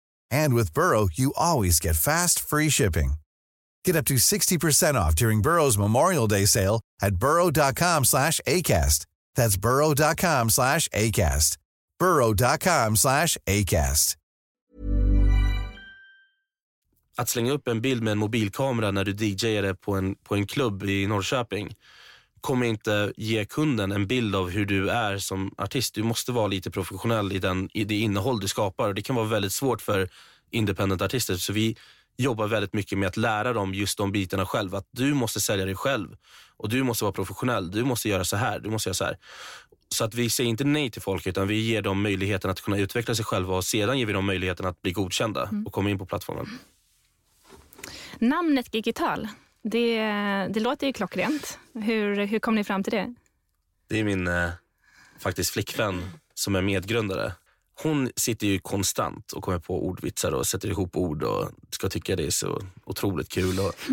And 0.31 0.53
with 0.53 0.73
Burrow, 0.73 1.07
you 1.13 1.33
always 1.35 1.79
get 1.79 1.95
fast, 1.95 2.39
free 2.39 2.69
shipping. 2.69 3.13
Get 3.85 3.95
up 3.95 4.05
to 4.05 4.15
60% 4.15 4.95
off 4.95 5.15
during 5.15 5.41
Burrow's 5.41 5.77
Memorial 5.77 6.27
Day 6.27 6.45
sale 6.45 6.81
at 7.01 7.15
burrow.com 7.15 8.05
slash 8.05 8.39
ACAST. 8.47 9.05
That's 9.35 9.57
burrow.com 9.57 10.49
slash 10.49 10.87
ACAST. 10.89 11.57
burrow.com 11.99 12.95
slash 12.95 13.37
ACAST. 13.47 14.17
Att 17.17 17.29
slänga 17.29 17.51
upp 17.51 17.67
en 17.67 17.81
bild 17.81 18.03
med 18.03 18.11
en 18.11 18.17
mobilkamera 18.17 18.91
när 18.91 19.05
du 19.05 19.13
DJade 19.13 19.75
på 19.75 19.95
en, 19.95 20.15
på 20.15 20.35
en 20.35 20.47
klubb 20.47 20.83
i 20.83 21.07
Norrköping 21.07 21.75
kommer 22.41 22.65
inte 22.65 23.13
ge 23.17 23.45
kunden 23.45 23.91
en 23.91 24.07
bild 24.07 24.35
av 24.35 24.49
hur 24.49 24.65
du 24.65 24.89
är 24.89 25.17
som 25.17 25.55
artist. 25.57 25.95
Du 25.95 26.03
måste 26.03 26.31
vara 26.31 26.47
lite 26.47 26.71
professionell 26.71 27.31
i, 27.31 27.39
den, 27.39 27.69
i 27.73 27.83
det 27.83 27.95
innehåll 27.95 28.39
du 28.39 28.47
skapar. 28.47 28.87
Och 28.87 28.95
det 28.95 29.01
kan 29.01 29.15
vara 29.15 29.25
väldigt 29.25 29.53
svårt 29.53 29.81
för 29.81 30.09
independent-artister. 30.51 31.35
Så 31.35 31.53
vi 31.53 31.77
jobbar 32.17 32.47
väldigt 32.47 32.73
mycket 32.73 32.97
med 32.97 33.07
att 33.07 33.17
lära 33.17 33.53
dem 33.53 33.73
just 33.73 33.97
de 33.97 34.11
bitarna 34.11 34.45
själv. 34.45 34.75
Att 34.75 34.87
du 34.91 35.13
måste 35.13 35.39
sälja 35.39 35.65
dig 35.65 35.75
själv 35.75 36.15
och 36.57 36.69
du 36.69 36.83
måste 36.83 37.03
vara 37.03 37.13
professionell. 37.13 37.71
Du 37.71 37.83
måste 37.83 38.09
göra 38.09 38.23
så 38.23 38.37
här, 38.37 38.59
du 38.59 38.69
måste 38.69 38.89
göra 38.89 38.95
så 38.95 39.05
här. 39.05 39.17
Så 39.89 40.03
att 40.03 40.13
vi 40.13 40.29
säger 40.29 40.49
inte 40.49 40.63
nej 40.63 40.91
till 40.91 41.01
folk 41.01 41.27
utan 41.27 41.47
vi 41.47 41.59
ger 41.59 41.81
dem 41.81 42.01
möjligheten 42.01 42.51
att 42.51 42.61
kunna 42.61 42.77
utveckla 42.77 43.15
sig 43.15 43.25
själva 43.25 43.55
och 43.55 43.65
sedan 43.65 43.99
ger 43.99 44.05
vi 44.05 44.13
dem 44.13 44.25
möjligheten 44.25 44.65
att 44.65 44.81
bli 44.81 44.91
godkända 44.91 45.47
mm. 45.47 45.65
och 45.67 45.73
komma 45.73 45.89
in 45.89 45.97
på 45.97 46.05
plattformen. 46.05 46.59
Namnet 48.19 48.73
Gigital, 48.73 49.27
det, 49.63 49.97
det 50.49 50.59
låter 50.59 50.87
ju 50.87 50.93
klockrent. 50.93 51.59
Hur, 51.73 52.25
hur 52.25 52.39
kom 52.39 52.55
ni 52.55 52.63
fram 52.63 52.83
till 52.83 52.93
det? 52.93 53.13
Det 53.87 53.99
är 53.99 54.03
min 54.03 54.27
eh, 54.27 54.49
faktiskt 55.19 55.51
flickvän 55.51 56.01
som 56.33 56.55
är 56.55 56.61
medgrundare. 56.61 57.33
Hon 57.83 58.09
sitter 58.15 58.47
ju 58.47 58.59
konstant 58.59 59.31
och 59.31 59.43
kommer 59.43 59.59
på 59.59 59.87
ordvitsar 59.87 60.31
och 60.31 60.47
sätter 60.47 60.67
ihop 60.67 60.97
ord 60.97 61.23
och 61.23 61.51
ska 61.69 61.89
tycka 61.89 62.15
det 62.15 62.25
är 62.25 62.31
så 62.31 62.61
otroligt 62.85 63.29
kul. 63.29 63.59
Och. 63.59 63.73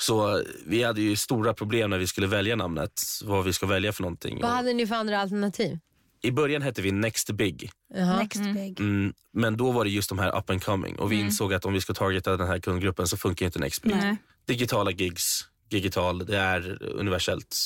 Så 0.00 0.42
vi 0.66 0.82
hade 0.82 1.00
ju 1.00 1.16
stora 1.16 1.54
problem 1.54 1.90
när 1.90 1.98
vi 1.98 2.06
skulle 2.06 2.26
välja 2.26 2.56
namnet, 2.56 3.02
vad 3.24 3.44
vi 3.44 3.52
ska 3.52 3.66
välja 3.66 3.92
för 3.92 4.02
någonting. 4.02 4.38
Vad 4.42 4.50
hade 4.50 4.72
ni 4.72 4.86
för 4.86 4.94
andra 4.94 5.20
alternativ? 5.20 5.78
I 6.22 6.30
början 6.30 6.62
hette 6.62 6.82
vi 6.82 6.92
Next 6.92 7.30
Big. 7.30 7.70
Uh-huh. 7.94 8.18
Next 8.18 8.36
mm. 8.36 8.54
Big. 8.54 8.80
Mm, 8.80 9.12
men 9.32 9.56
då 9.56 9.70
var 9.70 9.84
det 9.84 9.90
just 9.90 10.08
de 10.08 10.18
här 10.18 10.38
up 10.38 10.50
and 10.50 10.64
coming 10.64 10.98
och 10.98 11.12
vi 11.12 11.16
mm. 11.16 11.26
insåg 11.26 11.54
att 11.54 11.64
om 11.64 11.72
vi 11.72 11.80
ska 11.80 11.94
targeta 11.94 12.36
den 12.36 12.46
här 12.46 12.58
kundgruppen 12.58 13.08
så 13.08 13.16
funkar 13.16 13.46
inte 13.46 13.58
Next 13.58 13.82
Big. 13.82 13.96
Nej. 13.96 14.16
Digitala 14.46 14.90
gigs, 14.90 15.48
digital, 15.68 16.26
det 16.26 16.38
är 16.38 16.82
universellt. 16.82 17.56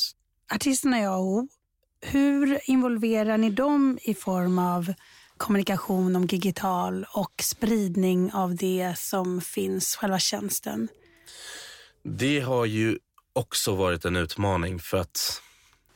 Artisterna 0.55 1.01
i 1.01 1.07
AO, 1.07 1.49
hur 2.01 2.71
involverar 2.71 3.39
ni 3.39 3.51
dem 3.51 3.99
i 4.03 4.15
form 4.15 4.59
av 4.59 4.95
kommunikation 5.37 6.17
om 6.17 6.27
digital 6.27 7.07
och 7.13 7.33
spridning 7.43 8.33
av 8.33 8.57
det 8.57 8.95
som 8.99 9.41
finns, 9.41 9.97
själva 9.97 10.19
tjänsten? 10.19 10.89
Det 12.03 12.41
har 12.41 12.65
ju 12.65 12.99
också 13.33 13.75
varit 13.75 14.05
en 14.05 14.17
utmaning 14.17 14.79
för 14.79 14.97
att 14.97 15.43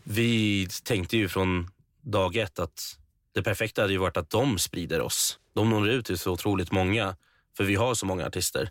vi 0.05 0.69
tänkte 0.83 1.17
ju 1.17 1.29
från 1.29 1.71
dag 2.01 2.37
ett 2.37 2.59
att 2.59 2.99
det 3.33 3.43
perfekta 3.43 3.83
hade 3.83 3.93
ju 3.93 3.99
varit 3.99 4.17
att 4.17 4.31
de 4.31 4.59
sprider 4.59 5.01
oss. 5.01 5.39
De 5.55 5.71
når 5.71 5.89
ut 5.89 6.07
till 6.07 6.19
så 6.19 6.33
otroligt 6.33 6.73
många, 6.73 7.17
för 7.57 7.65
vi 7.65 7.75
har 7.75 7.95
så 7.95 8.07
många 8.07 8.27
artister. 8.27 8.71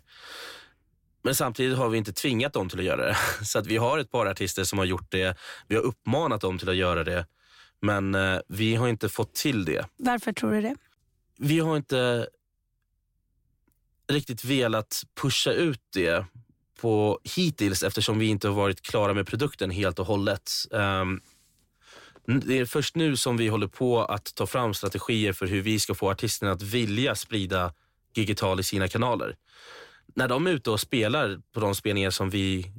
Men 1.22 1.34
samtidigt 1.34 1.78
har 1.78 1.88
vi 1.88 1.98
inte 1.98 2.12
tvingat 2.12 2.52
dem 2.52 2.68
till 2.68 2.78
att 2.78 2.84
göra 2.84 3.06
det. 3.06 3.16
Så 3.44 3.58
att 3.58 3.66
vi 3.66 3.76
har 3.76 3.98
ett 3.98 4.10
par 4.10 4.26
artister 4.26 4.64
som 4.64 4.78
har 4.78 4.86
gjort 4.86 5.10
det. 5.10 5.38
Vi 5.68 5.74
har 5.76 5.82
uppmanat 5.82 6.40
dem 6.40 6.58
till 6.58 6.68
att 6.68 6.76
göra 6.76 7.04
det. 7.04 7.26
Men 7.80 8.14
eh, 8.14 8.40
vi 8.48 8.74
har 8.74 8.88
inte 8.88 9.08
fått 9.08 9.34
till 9.34 9.64
det. 9.64 9.86
Varför 9.96 10.32
tror 10.32 10.52
du 10.52 10.60
det? 10.60 10.76
Vi 11.38 11.58
har 11.58 11.76
inte 11.76 12.28
riktigt 14.08 14.44
velat 14.44 15.02
pusha 15.20 15.52
ut 15.52 15.82
det 15.92 16.24
på 16.80 17.20
hittills 17.36 17.82
eftersom 17.82 18.18
vi 18.18 18.26
inte 18.26 18.48
har 18.48 18.54
varit 18.54 18.80
klara 18.80 19.14
med 19.14 19.26
produkten 19.26 19.70
helt 19.70 19.98
och 19.98 20.06
hållet. 20.06 20.50
Um, 20.70 21.20
det 22.26 22.58
är 22.58 22.64
först 22.64 22.96
nu 22.96 23.16
som 23.16 23.36
vi 23.36 23.48
håller 23.48 23.66
på 23.66 24.04
att 24.04 24.34
ta 24.34 24.46
fram 24.46 24.74
strategier 24.74 25.32
för 25.32 25.46
hur 25.46 25.62
vi 25.62 25.80
ska 25.80 25.94
få 25.94 26.10
artisterna 26.10 26.52
att 26.52 26.62
vilja 26.62 27.14
sprida 27.14 27.72
digital 28.14 28.60
i 28.60 28.62
sina 28.62 28.88
kanaler. 28.88 29.36
När 30.14 30.28
de 30.28 30.46
är 30.46 30.50
ute 30.50 30.70
och 30.70 30.80
spelar 30.80 31.40
på 31.52 31.60
de 31.60 31.74
spelningar 31.74 32.10
som 32.10 32.30
vi 32.30 32.72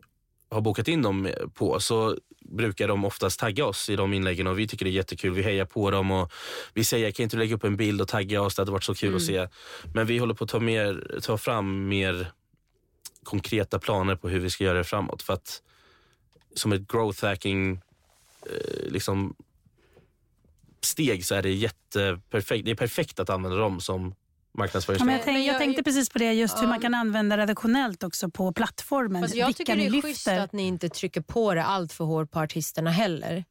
har 0.49 0.61
bokat 0.61 0.87
in 0.87 1.01
dem 1.01 1.29
på 1.53 1.79
så 1.79 2.17
brukar 2.41 2.87
de 2.87 3.05
oftast 3.05 3.39
tagga 3.39 3.65
oss 3.65 3.89
i 3.89 3.95
de 3.95 4.13
inläggen 4.13 4.47
och 4.47 4.59
vi 4.59 4.67
tycker 4.67 4.85
det 4.85 4.91
är 4.91 4.93
jättekul. 4.93 5.33
Vi 5.33 5.41
hejar 5.41 5.65
på 5.65 5.91
dem 5.91 6.11
och 6.11 6.31
vi 6.73 6.83
säger 6.83 7.11
kan 7.11 7.23
inte 7.23 7.35
du 7.35 7.39
lägga 7.39 7.55
upp 7.55 7.63
en 7.63 7.77
bild 7.77 8.01
och 8.01 8.07
tagga 8.07 8.41
oss, 8.41 8.55
det 8.55 8.61
hade 8.61 8.71
varit 8.71 8.83
så 8.83 8.95
kul 8.95 9.09
mm. 9.09 9.17
att 9.17 9.23
se. 9.23 9.47
Men 9.93 10.07
vi 10.07 10.17
håller 10.17 10.33
på 10.33 10.43
att 10.43 10.49
ta, 10.49 10.59
mer, 10.59 11.19
ta 11.23 11.37
fram 11.37 11.87
mer 11.87 12.31
konkreta 13.23 13.79
planer 13.79 14.15
på 14.15 14.29
hur 14.29 14.39
vi 14.39 14.49
ska 14.49 14.63
göra 14.63 14.77
det 14.77 14.83
framåt. 14.83 15.21
För 15.21 15.33
att 15.33 15.61
som 16.53 16.71
ett 16.71 16.91
growth 16.91 17.25
hacking 17.25 17.81
eh, 18.45 18.91
liksom, 18.91 19.35
steg 20.81 21.25
så 21.25 21.35
är 21.35 21.41
det 21.41 21.51
jätteperfekt. 21.51 22.65
Det 22.65 22.71
är 22.71 22.75
perfekt 22.75 23.19
att 23.19 23.29
använda 23.29 23.57
dem 23.57 23.79
som 23.81 24.15
marknadsföringslag. 24.59 25.09
Ja, 25.09 25.13
jag, 25.13 25.25
tänk, 25.25 25.47
jag, 25.47 25.57
tänkte 25.57 25.83
precis 25.83 26.09
på 26.09 26.19
det, 26.19 26.33
just 26.33 26.55
ja. 26.55 26.61
hur 26.61 26.67
man 26.67 26.79
kan 26.79 26.93
använda 26.93 27.37
redaktionellt 27.37 28.03
också 28.03 28.29
på 28.29 28.53
plattformen. 28.53 29.23
Alltså 29.23 29.37
jag 29.37 29.55
tycker 29.55 29.75
det 29.75 29.85
är 29.85 30.01
schysst 30.01 30.27
att 30.27 30.53
ni 30.53 30.67
inte 30.67 30.89
trycker 30.89 31.21
på 31.21 31.53
det 31.53 31.63
allt 31.63 31.93
för 31.93 32.03
hårt 32.03 32.31
på 32.31 32.39
artisterna 32.39 32.91
heller. 32.91 33.45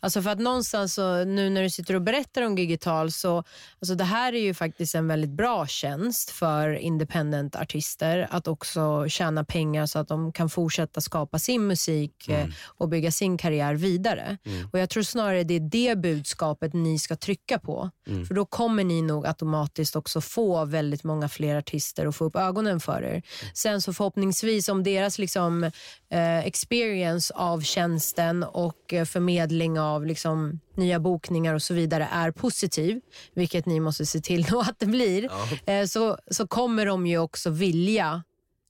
Alltså 0.00 0.22
för 0.22 0.30
att 0.30 0.38
någonstans 0.38 0.94
så, 0.94 1.24
nu 1.24 1.50
när 1.50 1.62
du 1.62 1.70
sitter 1.70 1.94
och 1.94 2.02
berättar 2.02 2.42
om 2.42 2.58
Gigital 2.58 3.12
så 3.12 3.44
alltså 3.80 3.94
det 3.94 4.04
här 4.04 4.32
är 4.32 4.40
ju 4.40 4.54
faktiskt 4.54 4.94
en 4.94 5.08
väldigt 5.08 5.30
bra 5.30 5.66
tjänst 5.66 6.30
för 6.30 6.74
independent 6.74 7.56
artister 7.56 8.28
att 8.30 8.48
också 8.48 9.08
tjäna 9.08 9.44
pengar 9.44 9.86
så 9.86 9.98
att 9.98 10.08
de 10.08 10.32
kan 10.32 10.50
fortsätta 10.50 11.00
skapa 11.00 11.38
sin 11.38 11.66
musik 11.66 12.28
mm. 12.28 12.40
Eh, 12.40 12.48
och 12.64 12.88
bygga 12.88 13.10
sin 13.10 13.36
karriär 13.36 13.74
vidare. 13.74 14.38
Mm. 14.44 14.68
Och 14.72 14.78
Jag 14.78 14.90
tror 14.90 15.02
snarare 15.02 15.44
det 15.44 15.54
är 15.54 15.60
det 15.60 15.98
budskapet 15.98 16.72
ni 16.72 16.98
ska 16.98 17.16
trycka 17.16 17.58
på. 17.58 17.90
Mm. 18.06 18.26
För 18.26 18.34
då 18.34 18.44
kommer 18.44 18.84
ni 18.84 19.02
nog 19.02 19.26
automatiskt 19.26 19.96
också 19.96 20.20
få 20.20 20.64
väldigt 20.64 21.04
många 21.04 21.28
fler 21.28 21.56
artister 21.56 22.06
och 22.06 22.16
få 22.16 22.24
upp 22.24 22.36
ögonen 22.36 22.80
för 22.80 23.02
er. 23.02 23.22
Sen 23.54 23.82
så 23.82 23.92
förhoppningsvis 23.92 24.68
om 24.68 24.82
deras 24.82 25.18
liksom, 25.18 25.64
eh, 26.10 26.38
experience 26.38 27.34
av 27.34 27.60
tjänsten 27.60 28.42
och 28.42 28.92
eh, 28.92 29.04
förmedling 29.04 29.63
förmedling 29.64 29.80
av 29.80 30.06
liksom, 30.06 30.60
nya 30.76 31.00
bokningar 31.00 31.54
och 31.54 31.62
så 31.62 31.74
vidare 31.74 32.08
är 32.12 32.30
positiv, 32.30 33.00
vilket 33.34 33.66
ni 33.66 33.80
måste 33.80 34.06
se 34.06 34.20
till 34.20 34.46
att 34.60 34.78
det 34.78 34.86
blir, 34.86 35.22
ja. 35.66 35.72
Eh, 35.72 35.86
så, 35.86 36.18
så 36.30 36.46
kommer 36.46 36.86
de 36.86 37.06
ju 37.06 37.18
också 37.18 37.50
vilja 37.50 38.22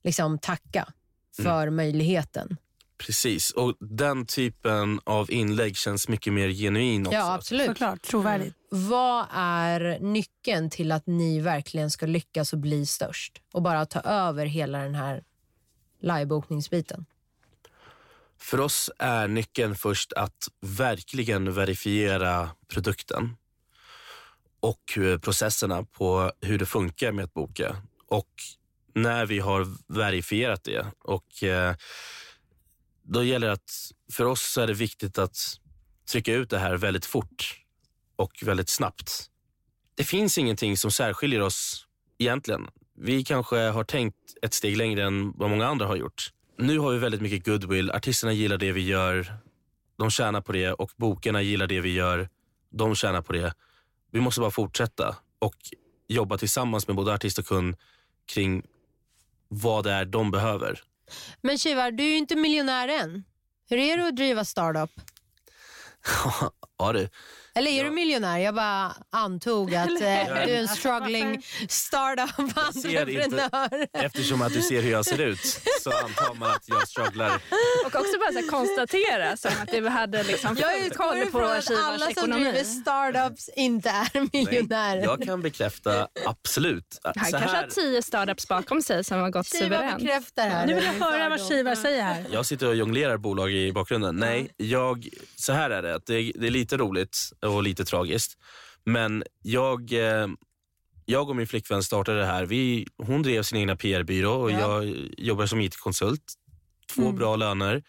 liksom, 0.03 0.39
tacka 0.39 0.87
för 1.35 1.67
mm. 1.67 1.75
möjligheten. 1.75 2.57
Precis, 2.97 3.51
och 3.51 3.75
den 3.79 4.25
typen 4.25 4.99
av 5.05 5.31
inlägg 5.31 5.77
känns 5.77 6.07
mycket 6.07 6.33
mer 6.33 6.49
genuin 6.49 7.07
också. 7.07 7.17
Ja, 7.17 7.33
absolut. 7.33 7.67
Såklart, 7.67 8.01
trovärdigt. 8.01 8.55
Vad 8.71 9.25
är 9.33 9.99
nyckeln 9.99 10.69
till 10.69 10.91
att 10.91 11.07
ni 11.07 11.39
verkligen 11.39 11.89
ska 11.89 12.05
lyckas 12.05 12.53
och 12.53 12.59
bli 12.59 12.85
störst? 12.85 13.41
Och 13.53 13.61
bara 13.61 13.85
ta 13.85 13.99
över 13.99 14.45
hela 14.45 14.79
den 14.79 14.95
här 14.95 15.23
livebokningsbiten. 16.01 17.05
För 18.39 18.59
oss 18.59 18.91
är 18.99 19.27
nyckeln 19.27 19.75
först 19.75 20.13
att 20.13 20.47
verkligen 20.61 21.53
verifiera 21.53 22.49
produkten 22.67 23.35
och 24.59 24.97
eh, 24.97 25.19
processerna 25.19 25.83
på 25.83 26.31
hur 26.41 26.57
det 26.59 26.65
funkar 26.65 27.11
med 27.11 27.25
att 27.25 27.33
boka. 27.33 27.75
Och 28.07 28.29
när 28.93 29.25
vi 29.25 29.39
har 29.39 29.67
verifierat 29.93 30.63
det 30.63 30.85
och 30.99 31.43
eh, 31.43 31.75
då 33.03 33.23
gäller 33.23 33.47
det 33.47 33.53
att 33.53 33.91
för 34.11 34.25
oss 34.25 34.57
är 34.57 34.67
det 34.67 34.73
viktigt 34.73 35.17
att 35.17 35.37
trycka 36.11 36.33
ut 36.33 36.49
det 36.49 36.59
här 36.59 36.77
väldigt 36.77 37.05
fort 37.05 37.61
och 38.15 38.43
väldigt 38.43 38.69
snabbt. 38.69 39.29
Det 39.95 40.03
finns 40.03 40.37
ingenting 40.37 40.77
som 40.77 40.91
särskiljer 40.91 41.41
oss 41.41 41.87
egentligen. 42.17 42.67
Vi 42.97 43.23
kanske 43.23 43.57
har 43.57 43.83
tänkt 43.83 44.17
ett 44.41 44.53
steg 44.53 44.77
längre 44.77 45.03
än 45.03 45.31
vad 45.31 45.49
många 45.49 45.67
andra 45.67 45.87
har 45.87 45.95
gjort. 45.95 46.31
Nu 46.57 46.79
har 46.79 46.91
vi 46.91 46.97
väldigt 46.97 47.21
mycket 47.21 47.45
goodwill. 47.45 47.91
Artisterna 47.91 48.33
gillar 48.33 48.57
det 48.57 48.71
vi 48.71 48.81
gör. 48.81 49.33
De 49.97 50.11
tjänar 50.11 50.41
på 50.41 50.51
det 50.51 50.71
och 50.71 50.91
bokarna 50.95 51.41
gillar 51.41 51.67
det 51.67 51.81
vi 51.81 51.93
gör. 51.93 52.29
De 52.69 52.95
tjänar 52.95 53.21
på 53.21 53.33
det. 53.33 53.53
Vi 54.11 54.21
måste 54.21 54.41
bara 54.41 54.51
fortsätta 54.51 55.15
och 55.39 55.55
jobba 56.07 56.37
tillsammans 56.37 56.87
med 56.87 56.95
både 56.95 57.13
artist 57.13 57.39
och 57.39 57.45
kund 57.45 57.75
kring 58.25 58.63
vad 59.47 59.83
det 59.83 59.91
är 59.91 60.05
de 60.05 60.31
behöver. 60.31 60.81
Men 61.41 61.57
Shivar, 61.57 61.91
du 61.91 62.03
är 62.03 62.07
ju 62.07 62.17
inte 62.17 62.35
miljonär 62.35 62.87
än. 62.87 63.23
Hur 63.69 63.77
är 63.77 63.97
det 63.97 64.07
att 64.07 64.15
driva 64.15 64.45
startup? 64.45 64.91
ja 66.77 66.93
du, 66.93 67.09
Eller 67.55 67.71
är 67.71 67.83
du 67.83 67.89
miljonär? 67.89 68.37
Jag 68.39 68.55
bara 68.55 68.93
antog 69.11 69.75
att 69.75 69.89
eh, 69.89 69.95
du 69.97 70.05
är 70.05 70.47
en 70.47 70.67
struggling 70.67 71.43
startup-entreprenör. 71.69 73.87
eftersom 73.93 74.41
att 74.41 74.53
du 74.53 74.61
ser 74.61 74.81
hur 74.81 74.91
jag 74.91 75.05
ser 75.05 75.21
ut 75.21 75.39
så 75.83 75.91
antar 75.91 76.33
man 76.35 76.51
att 76.51 76.63
jag 76.65 76.87
strugglar. 76.87 77.35
Och 77.85 77.95
också 77.95 78.17
bara 78.19 78.41
så 78.41 78.47
konstatera 78.49 79.37
som 79.37 79.51
att 79.61 79.71
du 79.71 79.87
hade 79.87 80.23
liksom 80.23 80.57
Jag 80.61 80.79
utgår 80.85 81.17
ifrån 81.17 81.31
på 81.31 81.39
att 81.47 81.71
alla 81.83 82.11
som 82.13 82.31
driver 82.31 82.63
startups 82.63 83.49
inte 83.55 83.89
är 83.89 84.27
miljonärer. 84.33 85.03
Jag 85.03 85.23
kan 85.23 85.41
bekräfta 85.41 86.07
absolut. 86.25 86.99
Han 87.03 87.13
Så 87.13 87.19
kanske 87.31 87.49
här, 87.49 87.55
har 87.63 87.69
tio 87.69 88.01
startups 88.01 88.47
bakom 88.47 88.81
sig 88.81 89.03
som 89.03 89.19
har 89.19 89.29
gått 89.29 89.47
Shiva 89.47 89.63
suveränt. 89.63 89.99
bekräftar 90.03 90.49
här. 90.49 90.67
Nu 90.67 90.73
vill 90.73 90.83
jag 90.83 90.93
höra 90.93 91.29
vad 91.29 91.47
Shiva 91.49 91.75
säger 91.75 92.03
här. 92.03 92.25
jag 92.31 92.45
sitter 92.45 92.67
och 92.67 92.75
jonglerar 92.75 93.17
bolag 93.17 93.51
i 93.51 93.71
bakgrunden. 93.71 94.15
Nej, 94.15 94.49
jag, 94.57 95.07
så 95.35 95.53
här 95.53 95.69
är 95.69 95.81
det. 95.81 95.95
Att 95.95 96.05
det, 96.05 96.31
det 96.35 96.47
är 96.47 96.51
lite 96.51 96.64
roligt 96.73 97.17
och 97.41 97.63
lite 97.63 97.85
tragiskt. 97.85 98.37
Men 98.85 99.23
jag, 99.41 99.93
eh, 99.93 100.27
jag 101.05 101.29
och 101.29 101.35
min 101.35 101.47
flickvän 101.47 101.83
startade 101.83 102.19
det 102.19 102.25
här. 102.25 102.45
Vi, 102.45 102.87
hon 102.97 103.21
drev 103.23 103.43
sin 103.43 103.57
egna 103.57 103.75
PR-byrå 103.75 104.31
och 104.33 104.51
Ja. 104.51 104.59
jag 104.59 104.95
jobbar 105.17 105.45
som 105.45 105.61
IT-konsult. 105.61 106.33
Två 106.95 107.01
Mm. 107.01 107.15
bra 107.15 107.35
löner. 107.35 107.83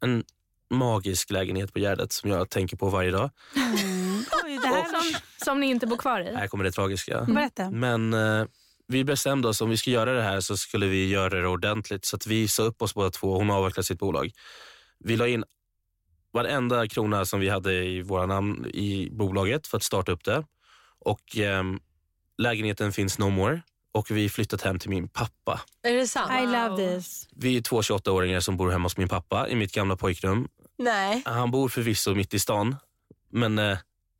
En 0.00 0.24
magisk 0.70 1.30
lägenhet 1.30 1.72
på 1.72 1.78
Gärdet 1.78 2.12
som 2.12 2.30
jag 2.30 2.50
tänker 2.50 2.76
på 2.76 2.88
varje 2.88 3.10
dag. 3.10 3.30
Oj, 4.44 4.58
det 4.62 4.66
här 4.68 4.84
Som, 4.84 5.20
som 5.44 5.60
ni 5.60 5.66
inte 5.66 5.86
bor 5.86 5.96
kvar 5.96 6.20
i. 6.20 6.34
Här 6.34 6.48
kommer 6.48 6.64
det 6.64 6.72
tragiska. 6.72 7.24
Berätta. 7.24 7.70
Men 7.70 8.14
eh, 8.14 8.44
vi 8.88 9.04
bestämde 9.04 9.48
oss 9.48 9.60
om 9.60 9.70
vi 9.70 9.76
ska 9.76 9.90
göra 9.90 10.12
det 10.12 10.22
här 10.22 10.40
så 10.40 10.56
skulle 10.56 10.86
vi 10.86 11.08
göra 11.08 11.40
det 11.40 11.48
ordentligt. 11.48 12.04
Så 12.04 12.16
att 12.16 12.26
vi 12.26 12.48
sa 12.48 12.62
upp 12.62 12.82
oss 12.82 12.94
båda 12.94 13.10
två. 13.10 13.38
Hon 13.38 13.50
avvecklade 13.50 13.84
sitt 13.86 13.98
bolag. 13.98 14.30
Vi 15.04 15.16
la 15.16 15.28
in 15.28 15.44
varenda 16.36 16.88
krona 16.88 17.24
som 17.24 17.40
vi 17.40 17.48
hade 17.48 17.72
i 17.84 18.02
våra 18.02 18.26
namn 18.26 18.66
i 18.74 19.08
bolaget 19.12 19.66
för 19.66 19.76
att 19.76 19.82
starta 19.82 20.12
upp 20.12 20.24
det. 20.24 20.44
Och 21.00 21.36
ehm, 21.36 21.78
lägenheten 22.38 22.92
finns 22.92 23.18
no 23.18 23.30
more. 23.30 23.60
Och 23.92 24.10
vi 24.10 24.28
flyttat 24.28 24.62
hem 24.62 24.78
till 24.78 24.90
min 24.90 25.08
pappa. 25.08 25.60
Är 25.82 25.92
det 25.92 26.06
sant? 26.06 26.30
I 26.42 26.46
love 26.46 26.76
this. 26.76 27.28
Vi 27.36 27.56
är 27.56 27.60
två 27.60 27.80
28-åringar 27.80 28.40
som 28.40 28.56
bor 28.56 28.70
hemma 28.70 28.84
hos 28.84 28.96
min 28.96 29.08
pappa 29.08 29.48
i 29.48 29.54
mitt 29.54 29.72
gamla 29.72 29.96
pojkrum. 29.96 30.48
Nej, 30.78 31.22
Han 31.24 31.50
bor 31.50 31.68
förvisso 31.68 32.14
mitt 32.14 32.34
i 32.34 32.38
stan, 32.38 32.76
men 33.32 33.58
eh, 33.58 33.78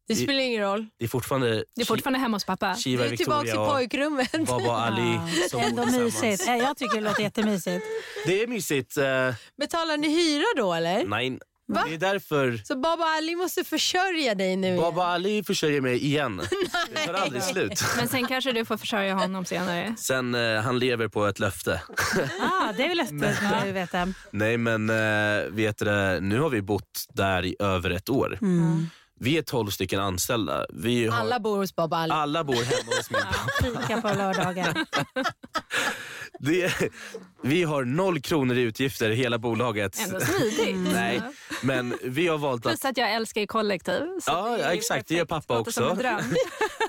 det 0.08 0.14
spelar 0.16 0.40
ingen 0.40 0.62
roll. 0.62 0.86
det 0.98 1.04
är 1.04 1.08
fortfarande, 1.08 1.64
Det 1.74 1.82
är 1.82 1.86
fortfarande 1.86 2.18
hemma 2.18 2.36
hos 2.36 2.44
pappa. 2.44 2.74
Shiva 2.74 3.04
Du 3.04 3.12
är 3.12 3.16
tillbaka 3.16 3.40
till 3.40 3.46
Victoria 3.50 3.66
och 3.68 3.72
pojkrummet. 3.74 4.46
Baba 4.46 4.76
Ali 4.86 5.18
som 5.50 5.60
Ändå 5.60 5.86
mysigt. 5.86 6.48
Eh, 6.48 6.56
Jag 6.56 6.76
tycker 6.76 6.94
det 6.94 7.00
låter 7.00 7.22
jättemysigt. 7.22 7.84
Det 8.26 8.42
är 8.42 8.46
mysigt. 8.46 8.96
eh, 8.96 9.34
Betalar 9.56 9.96
ni 9.96 10.08
hyra 10.08 10.44
då 10.56 10.74
eller? 10.74 11.04
nej, 11.06 11.38
Va? 11.68 11.84
det 11.86 11.94
är 11.94 11.98
därför 11.98 12.60
Så 12.64 12.76
Baba 12.76 13.04
Ali 13.04 13.36
måste 13.36 13.64
försörja 13.64 14.34
dig 14.34 14.56
nu 14.56 14.76
Baba 14.76 15.04
Ali 15.04 15.44
försörjer 15.44 15.80
mig 15.80 16.04
igen. 16.04 16.36
Det 16.94 17.06
tar 17.06 17.14
aldrig 17.14 17.42
slut. 17.42 17.84
Men 17.96 18.08
sen 18.08 18.26
kanske 18.26 18.52
du 18.52 18.64
får 18.64 18.76
försörja 18.76 19.14
honom 19.14 19.44
senare. 19.44 19.94
Sen, 19.98 20.34
eh, 20.34 20.60
han 20.60 20.78
lever 20.78 21.08
på 21.08 21.26
ett 21.26 21.38
löfte. 21.38 21.82
Ah, 22.40 22.72
det 22.76 22.88
vill 22.88 22.98
jag 22.98 23.64
att 23.68 23.74
veta. 23.74 24.08
Nej 24.30 24.56
men 24.56 24.90
eh, 24.90 25.50
vet 25.50 25.78
du, 25.78 26.18
nu 26.20 26.40
har 26.40 26.50
vi 26.50 26.62
bott 26.62 27.06
där 27.08 27.44
i 27.44 27.56
över 27.58 27.90
ett 27.90 28.08
år. 28.08 28.38
Mm. 28.42 28.86
Vi 29.20 29.38
är 29.38 29.42
12 29.42 29.70
stycken 29.70 30.00
anställda. 30.00 30.66
Vi 30.72 31.06
har, 31.06 31.18
Alla 31.18 31.40
bor 31.40 31.56
hos 31.56 31.76
Baba 31.76 31.96
Ali. 31.96 32.12
alla 32.12 32.44
bor 32.44 32.54
hemma 32.54 32.96
hos 32.96 33.10
min 33.10 33.20
pappa. 33.20 33.80
Fika 33.86 34.00
på 34.00 34.08
lördagar. 34.08 34.74
Det, 36.38 36.90
vi 37.42 37.62
har 37.62 37.84
noll 37.84 38.20
kronor 38.20 38.56
i 38.56 38.60
utgifter 38.60 39.10
hela 39.10 39.38
bolaget. 39.38 40.00
Ändå 40.00 40.20
smidigt. 40.20 40.76
Nej, 40.92 41.22
men 41.62 41.94
vi 42.02 42.26
har 42.26 42.38
valt 42.38 42.66
att... 42.66 42.72
Plus 42.72 42.84
att 42.84 42.96
jag 42.96 43.14
älskar 43.14 43.40
ju 43.40 43.46
kollektiv. 43.46 44.02
Ja, 44.26 44.56
det 44.56 44.64
exakt. 44.64 45.08
Det 45.08 45.14
gör 45.14 45.24
pappa 45.24 45.64
som 45.64 45.84
en 45.84 45.90
också. 45.90 46.02
dröm. 46.02 46.20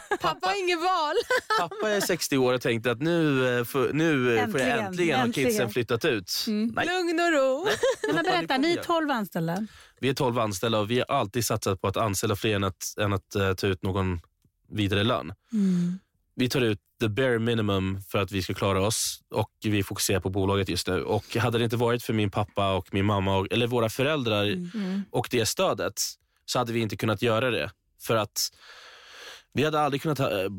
Pappa 0.21 0.47
har 0.47 0.63
inget 0.63 0.79
val. 0.79 1.15
Pappa 1.59 1.89
är 1.89 2.01
60 2.01 2.37
år 2.37 2.53
och 2.53 2.61
tänkte 2.61 2.91
att 2.91 3.01
nu, 3.01 3.47
eh, 3.59 3.63
får, 3.63 3.93
nu 3.93 4.37
eh, 4.37 4.47
får 4.49 4.59
jag 4.59 4.69
Äntligen, 4.69 4.85
äntligen 4.85 5.19
ha 5.19 5.33
kidsen 5.33 5.69
flyttat 5.69 6.05
ut. 6.05 6.45
Nej, 6.47 6.87
Lugn 6.87 7.19
och 7.19 7.31
ro. 7.31 7.67
Men 8.13 8.23
berätta, 8.23 8.57
ni 8.57 8.71
är 8.71 8.83
12 8.83 9.11
anställda. 9.11 9.67
Vi 9.99 10.09
är 10.09 10.13
12 10.13 10.39
anställda 10.39 10.79
och 10.79 10.91
vi 10.91 10.99
har 10.99 11.15
alltid 11.15 11.45
satsat 11.45 11.81
på 11.81 11.87
att 11.87 11.97
anställa 11.97 12.35
fler 12.35 12.55
än 12.55 12.63
att, 12.63 12.97
än 12.99 13.13
att 13.13 13.35
eh, 13.35 13.53
ta 13.53 13.67
ut 13.67 13.83
någon 13.83 14.19
vidare 14.69 15.03
lön. 15.03 15.33
Vi 16.39 16.49
tar 16.49 16.61
ut 16.61 16.79
the 16.99 17.07
bare 17.09 17.39
minimum 17.39 18.01
för 18.01 18.19
att 18.19 18.31
vi 18.31 18.41
ska 18.41 18.53
klara 18.53 18.81
oss 18.81 19.19
och 19.29 19.51
vi 19.63 19.83
fokuserar 19.83 20.19
på 20.19 20.29
bolaget 20.29 20.69
just 20.69 20.87
nu. 20.87 21.03
Och 21.03 21.35
Hade 21.35 21.57
det 21.57 21.63
inte 21.63 21.75
varit 21.77 22.03
för 22.03 22.13
min 22.13 22.31
pappa 22.31 22.73
och 22.73 22.93
min 22.93 23.05
mamma, 23.05 23.37
och, 23.37 23.47
eller 23.51 23.67
våra 23.67 23.89
föräldrar 23.89 24.43
Mm. 24.45 25.01
och 25.11 25.27
det 25.31 25.45
stödet 25.45 26.01
så 26.45 26.59
hade 26.59 26.73
vi 26.73 26.79
inte 26.79 26.97
kunnat 26.97 27.21
göra 27.21 27.51
det. 27.51 27.71
För 28.01 28.15
att 28.15 28.39
vi 29.53 29.63
hade 29.63 29.79
aldrig 29.79 30.01
kunnat, 30.01 30.17
ha- 30.17 30.31
eh, 30.43 30.49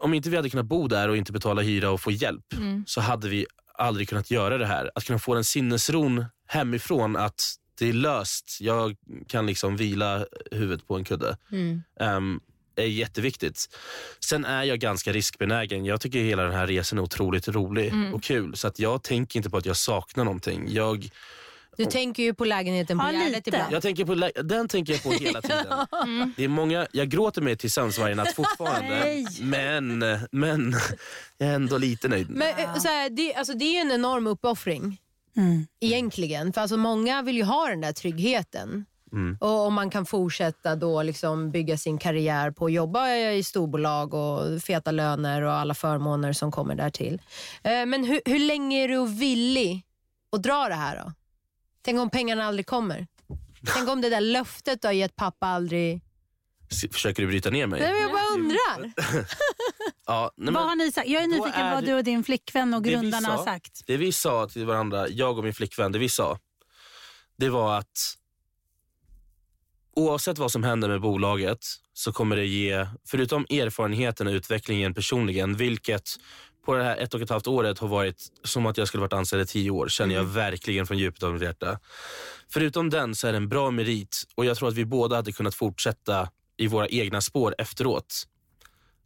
om 0.00 0.14
inte 0.14 0.30
vi 0.30 0.36
hade 0.36 0.50
kunnat 0.50 0.66
bo 0.66 0.88
där 0.88 1.08
och 1.08 1.16
inte 1.16 1.32
betala 1.32 1.62
hyra 1.62 1.90
och 1.90 2.00
få 2.00 2.10
hjälp 2.10 2.52
Mm. 2.52 2.84
så 2.86 3.00
hade 3.00 3.28
vi 3.28 3.46
aldrig 3.78 4.08
kunnat 4.08 4.30
göra 4.30 4.58
det 4.58 4.66
här. 4.66 4.90
Att 4.94 5.04
kunna 5.04 5.18
få 5.18 5.34
den 5.34 5.44
sinnesron 5.44 6.24
hemifrån 6.46 7.16
att 7.16 7.42
det 7.78 7.88
är 7.88 7.92
löst. 7.92 8.58
Jag 8.60 8.96
kan 9.28 9.46
liksom 9.46 9.76
vila 9.76 10.26
huvudet 10.50 10.86
på 10.86 10.96
en 10.96 11.04
kudde. 11.04 11.36
Ehm, 12.00 12.40
är 12.76 12.86
jätteviktigt. 12.86 13.68
Sen 14.20 14.44
är 14.44 14.62
jag 14.64 14.78
ganska 14.78 15.12
riskbenägen. 15.12 15.84
Jag 15.84 16.00
tycker 16.00 16.18
hela 16.18 16.42
den 16.42 16.52
här 16.52 16.66
resan 16.66 16.98
är 16.98 17.02
otroligt 17.02 17.48
rolig 17.48 17.88
Mm. 17.88 18.14
och 18.14 18.22
kul. 18.22 18.56
Så 18.56 18.68
att 18.68 18.78
jag 18.78 19.02
tänker 19.02 19.36
inte 19.38 19.50
på 19.50 19.56
att 19.56 19.66
jag 19.66 19.76
saknar 19.76 20.24
någonting. 20.24 20.66
Jag, 20.68 21.08
Du 21.76 21.84
tänker 21.84 22.22
ju 22.22 22.34
på 22.34 22.44
lägenheten 22.44 22.98
på 22.98 23.04
Ja, 23.04 23.12
Gärdet 23.12 23.32
lite. 23.36 23.50
ibland. 23.50 23.72
jag 23.72 23.82
tänker 23.82 24.04
på, 24.04 24.14
lä- 24.14 24.42
den 24.42 24.68
tänker 24.68 24.92
jag 24.92 25.02
på 25.02 25.10
hela 25.12 25.42
tiden. 25.48 25.86
Mm. 26.02 26.32
Det 26.36 26.44
är 26.44 26.48
många, 26.48 26.86
jag 26.92 27.08
gråter 27.08 27.42
mig 27.42 27.56
till 27.56 27.70
sömns 27.70 27.98
varje 27.98 28.14
natt 28.14 28.34
fortfarande. 28.34 28.88
Nej. 28.88 29.26
men, 29.40 29.98
men 30.32 30.74
jag 31.38 31.48
är 31.48 31.54
ändå 31.54 31.78
lite 31.78 32.08
nöjd. 32.08 32.30
Men, 32.30 32.58
eh, 32.58 32.74
så 32.78 32.88
här, 32.88 33.10
det, 33.10 33.34
alltså, 33.34 33.54
det 33.54 33.64
är 33.76 33.80
en 33.80 33.92
enorm 33.92 34.26
uppoffring 34.26 35.00
Mm. 35.36 35.66
egentligen. 35.80 36.52
För 36.52 36.60
alltså, 36.60 36.76
många 36.76 37.22
vill 37.22 37.36
ju 37.36 37.42
ha 37.44 37.68
den 37.68 37.80
där 37.80 37.92
tryggheten. 37.92 38.84
Mm. 39.14 39.36
Och 39.40 39.66
om 39.66 39.74
man 39.74 39.90
kan 39.90 40.06
fortsätta 40.06 40.76
då 40.76 41.02
liksom 41.02 41.50
bygga 41.50 41.76
sin 41.78 41.98
karriär 41.98 42.50
på 42.50 42.66
att 42.66 42.72
jobba 42.72 43.08
i 43.14 43.42
storbolag 43.44 44.14
och 44.14 44.62
feta 44.62 44.90
löner 44.90 45.42
och 45.42 45.52
alla 45.52 45.74
förmåner 45.74 46.32
som 46.32 46.52
kommer 46.52 46.74
där 46.74 46.90
till. 46.90 47.22
Eh, 47.62 47.86
Men 47.86 48.04
hur, 48.04 48.20
hur 48.24 48.38
länge 48.38 48.84
är 48.84 48.88
du 48.88 49.06
villig 49.06 49.82
att 50.32 50.42
dra 50.42 50.68
det 50.68 50.74
här 50.74 50.96
då? 51.04 51.12
Tänk 51.82 52.00
om 52.00 52.10
pengarna 52.10 52.44
aldrig 52.44 52.66
kommer? 52.66 53.06
Tänk 53.74 53.88
om 53.88 54.00
det 54.00 54.08
där 54.10 54.20
löftet 54.20 54.82
du 54.82 54.88
har 54.88 54.92
gett 54.92 55.16
pappa 55.16 55.46
aldrig... 55.46 56.00
Försöker 56.92 57.22
du 57.22 57.28
bryta 57.28 57.50
ner 57.50 57.66
mig? 57.66 57.80
Nej, 57.80 57.92
men 57.92 58.00
jag 58.02 58.10
bara 58.10 58.34
undrar. 58.34 58.92
Ja, 60.06 60.30
nej, 60.36 60.44
men- 60.44 60.54
Vad 60.54 60.62
har 60.64 60.76
ni 60.76 60.92
sagt? 60.92 61.08
Jag 61.08 61.22
är 61.22 61.26
nyfiken 61.26 61.60
är 61.60 61.74
vad 61.74 61.84
du 61.84 61.94
och 61.94 62.04
din 62.04 62.24
flickvän 62.24 62.74
och 62.74 62.84
grundarna 62.84 63.28
sa? 63.28 63.36
har 63.36 63.44
sagt. 63.44 63.82
Det 63.86 63.96
vi 63.96 64.12
sa 64.12 64.48
till 64.48 64.66
varandra, 64.66 65.08
jag 65.08 65.38
och 65.38 65.44
min 65.44 65.54
flickvän, 65.54 65.92
det 65.92 65.98
vi 65.98 66.08
sa, 66.08 66.38
det 67.36 67.48
var 67.48 67.78
att 67.78 68.14
oavsett 69.96 70.38
vad 70.38 70.52
som 70.52 70.62
händer 70.64 70.88
med 70.88 71.00
bolaget 71.00 71.58
så 71.92 72.12
kommer 72.12 72.36
det 72.36 72.46
ge, 72.46 72.86
förutom 73.06 73.46
erfarenheten 73.50 74.26
och 74.26 74.32
utvecklingen 74.32 74.94
personligen, 74.94 75.56
vilket 75.56 76.10
på 76.66 76.74
det 76.74 76.84
här 76.84 76.96
ett 76.96 77.14
och 77.14 77.20
ett 77.20 77.30
halvt 77.30 77.46
året 77.46 77.78
har 77.78 77.88
varit 77.88 78.16
som 78.44 78.66
att 78.66 78.78
jag 78.78 78.88
skulle 78.88 79.00
varit 79.00 79.12
anställd 79.12 79.42
i 79.42 79.46
tio 79.46 79.70
år. 79.70 79.88
Känner 79.88 80.14
jag 80.14 80.22
Mm. 80.22 80.34
verkligen 80.34 80.86
från 80.86 80.98
djupet 80.98 81.22
av 81.22 81.32
mitt 81.32 81.42
hjärta. 81.42 81.78
Förutom 82.48 82.90
den 82.90 83.14
så 83.14 83.26
är 83.26 83.32
det 83.32 83.36
en 83.36 83.48
bra 83.48 83.70
merit 83.70 84.24
och 84.34 84.44
jag 84.44 84.56
tror 84.56 84.68
att 84.68 84.74
vi 84.74 84.84
båda 84.84 85.16
hade 85.16 85.32
kunnat 85.32 85.54
fortsätta 85.54 86.28
i 86.56 86.66
våra 86.66 86.88
egna 86.88 87.20
spår 87.20 87.54
efteråt. 87.58 88.26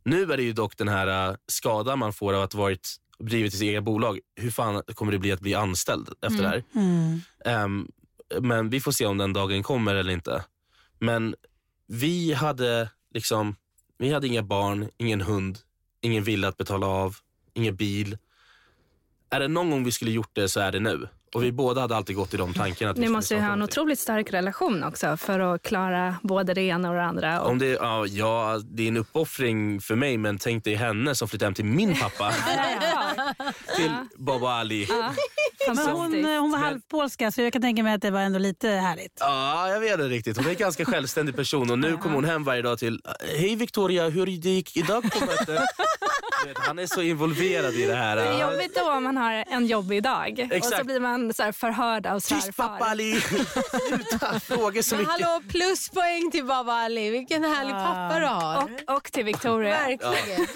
Nu 0.04 0.32
är 0.32 0.36
det 0.36 0.42
ju 0.42 0.52
dock 0.52 0.76
den 0.76 0.88
här 0.88 1.30
uh, 1.30 1.36
skadan 1.46 1.98
man 1.98 2.12
får 2.12 2.32
av 2.34 2.42
att 2.42 2.54
varit 2.54 2.96
drivit 3.18 3.52
sitt 3.52 3.62
eget 3.62 3.84
bolag. 3.84 4.18
Hur 4.36 4.50
fan 4.50 4.82
kommer 4.94 5.12
det 5.12 5.18
bli 5.18 5.32
att 5.32 5.40
bli 5.40 5.54
anställd 5.54 6.08
efter 6.22 6.42
det 6.42 6.48
här? 6.48 6.64
Mm. 6.74 7.20
Ehm, 7.44 7.88
men 8.40 8.70
vi 8.70 8.80
får 8.80 8.92
se 8.92 9.06
om 9.06 9.18
den 9.18 9.32
dagen 9.32 9.62
kommer 9.62 9.94
eller 9.94 10.12
inte. 10.12 10.44
Men 10.98 11.34
vi 11.86 12.32
hade 12.32 12.90
liksom, 13.14 13.56
vi 13.98 14.12
hade 14.12 14.26
inga 14.26 14.42
barn, 14.42 14.88
ingen 14.96 15.20
hund, 15.20 15.58
ingen 16.00 16.24
villa 16.24 16.48
att 16.48 16.56
betala 16.56 16.86
av, 16.86 17.16
ingen 17.54 17.76
bil. 17.76 18.18
Är 19.30 19.40
det 19.40 19.48
någon 19.48 19.70
gång 19.70 19.84
vi 19.84 19.92
skulle 19.92 20.10
gjort 20.10 20.30
det 20.32 20.48
så 20.48 20.60
är 20.60 20.72
det 20.72 20.80
nu. 20.80 21.08
Och 21.34 21.44
vi 21.44 21.52
båda 21.52 21.80
hade 21.80 21.96
alltid 21.96 22.16
gått 22.16 22.34
i 22.34 22.36
de 22.36 22.54
tankarna. 22.54 22.92
Ni 22.96 23.08
måste 23.08 23.34
ju 23.34 23.40
ha 23.40 23.52
en 23.52 23.62
otroligt 23.62 23.98
stark 23.98 24.32
relation 24.32 24.84
också 24.84 25.16
för 25.16 25.40
att 25.40 25.62
klara 25.62 26.16
både 26.22 26.54
det 26.54 26.62
ena 26.62 26.88
och 26.88 26.94
det 26.94 27.04
andra. 27.04 27.40
Och 27.40 27.50
Om 27.50 27.58
det, 27.58 27.66
ja, 27.66 28.06
ja, 28.06 28.60
det 28.64 28.82
är 28.82 28.88
en 28.88 28.96
uppoffring 28.96 29.80
för 29.80 29.94
mig, 29.94 30.18
men 30.18 30.38
tänk 30.38 30.64
dig 30.64 30.74
henne 30.74 31.14
som 31.14 31.28
flyttade 31.28 31.46
hem 31.46 31.54
till 31.54 31.64
min 31.64 31.94
pappa. 31.94 32.32
till 33.76 33.92
Baba 34.16 34.50
Ali. 34.50 34.88
Ja, 35.66 35.74
Men 35.74 35.86
hon, 35.86 35.96
fantastiskt. 35.96 36.28
hon 36.40 36.50
var 36.50 36.58
halvpolska 36.58 37.30
så 37.32 37.40
jag 37.42 37.52
kan 37.52 37.62
tänka 37.62 37.82
mig 37.82 37.94
att 37.94 38.02
det 38.02 38.10
var 38.10 38.20
ändå 38.20 38.38
lite 38.38 38.68
härligt. 38.68 39.12
jag 39.72 39.80
vet 39.80 39.92
inte 39.92 40.04
riktigt. 40.04 40.36
Hon 40.36 40.46
är 40.46 40.50
en 40.50 40.56
ganska 40.56 40.84
självständig 40.84 41.36
person 41.36 41.70
och 41.70 41.78
nu 41.78 41.96
kommer 41.96 42.14
hon 42.14 42.24
hem 42.24 42.44
varje 42.44 42.62
dag 42.62 42.78
till 42.78 43.00
Hej 43.38 43.56
Victoria, 43.56 44.08
hur 44.08 44.26
det 44.26 44.32
gick 44.32 44.76
idag 44.76 45.02
på 45.12 45.24
mötet? 45.26 45.62
Vet, 46.46 46.58
Han 46.58 46.78
är 46.78 46.86
så 46.86 47.02
involverad 47.02 47.74
i 47.74 47.86
det 47.86 47.94
här. 47.94 48.16
Det 48.16 48.22
är 48.22 48.40
jobbigt 48.50 48.74
då 48.74 48.92
om 48.92 49.04
man 49.04 49.16
har 49.16 49.32
en 49.48 49.66
jobbig 49.66 50.02
dag 50.02 50.46
och 50.50 50.56
Exakt. 50.56 50.78
så 50.78 50.84
blir 50.84 51.00
man 51.00 51.34
så 51.34 51.42
här 51.42 51.52
förhörd 51.52 52.06
av 52.06 52.20
Tyst 52.20 52.28
svärfar. 52.42 52.68
pappa 52.68 52.84
Ali! 52.84 53.20
Sluta 53.88 54.40
fråga 54.40 54.82
så 54.82 54.94
Men 54.96 55.04
mycket. 55.04 55.26
hallå, 55.26 55.42
pluspoäng 55.48 56.30
till 56.30 56.44
Baba 56.44 56.72
Ali. 56.72 57.10
Vilken 57.10 57.44
härlig 57.44 57.72
pappa 57.74 58.20
du 58.20 58.26
har. 58.26 58.64
Och, 58.88 58.96
och 58.96 59.12
till 59.12 59.24
Victoria. 59.24 59.70
Verkligen. 59.88 60.46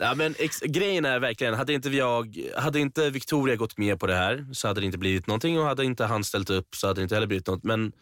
Ja, 0.00 0.14
men 0.14 0.34
ex- 0.38 0.60
grejen 0.60 1.04
är 1.04 1.18
verkligen, 1.18 1.54
hade 1.54 1.72
inte, 1.72 1.88
jag, 1.88 2.36
hade 2.56 2.80
inte 2.80 3.10
Victoria 3.10 3.56
gått 3.56 3.78
med 3.78 4.00
på 4.00 4.06
det 4.06 4.14
här 4.14 4.46
så 4.52 4.68
hade 4.68 4.80
det 4.80 4.86
inte 4.86 4.98
blivit 4.98 5.26
någonting 5.26 5.58
och 5.60 5.66
hade 5.66 5.84
inte 5.84 6.04
han 6.04 6.24
ställt 6.24 6.50
upp 6.50 6.68
så 6.76 6.86
hade 6.86 7.00
det 7.00 7.02
inte 7.02 7.14
heller 7.14 7.26
blivit 7.26 7.46
något. 7.46 7.64
Men 7.64 7.92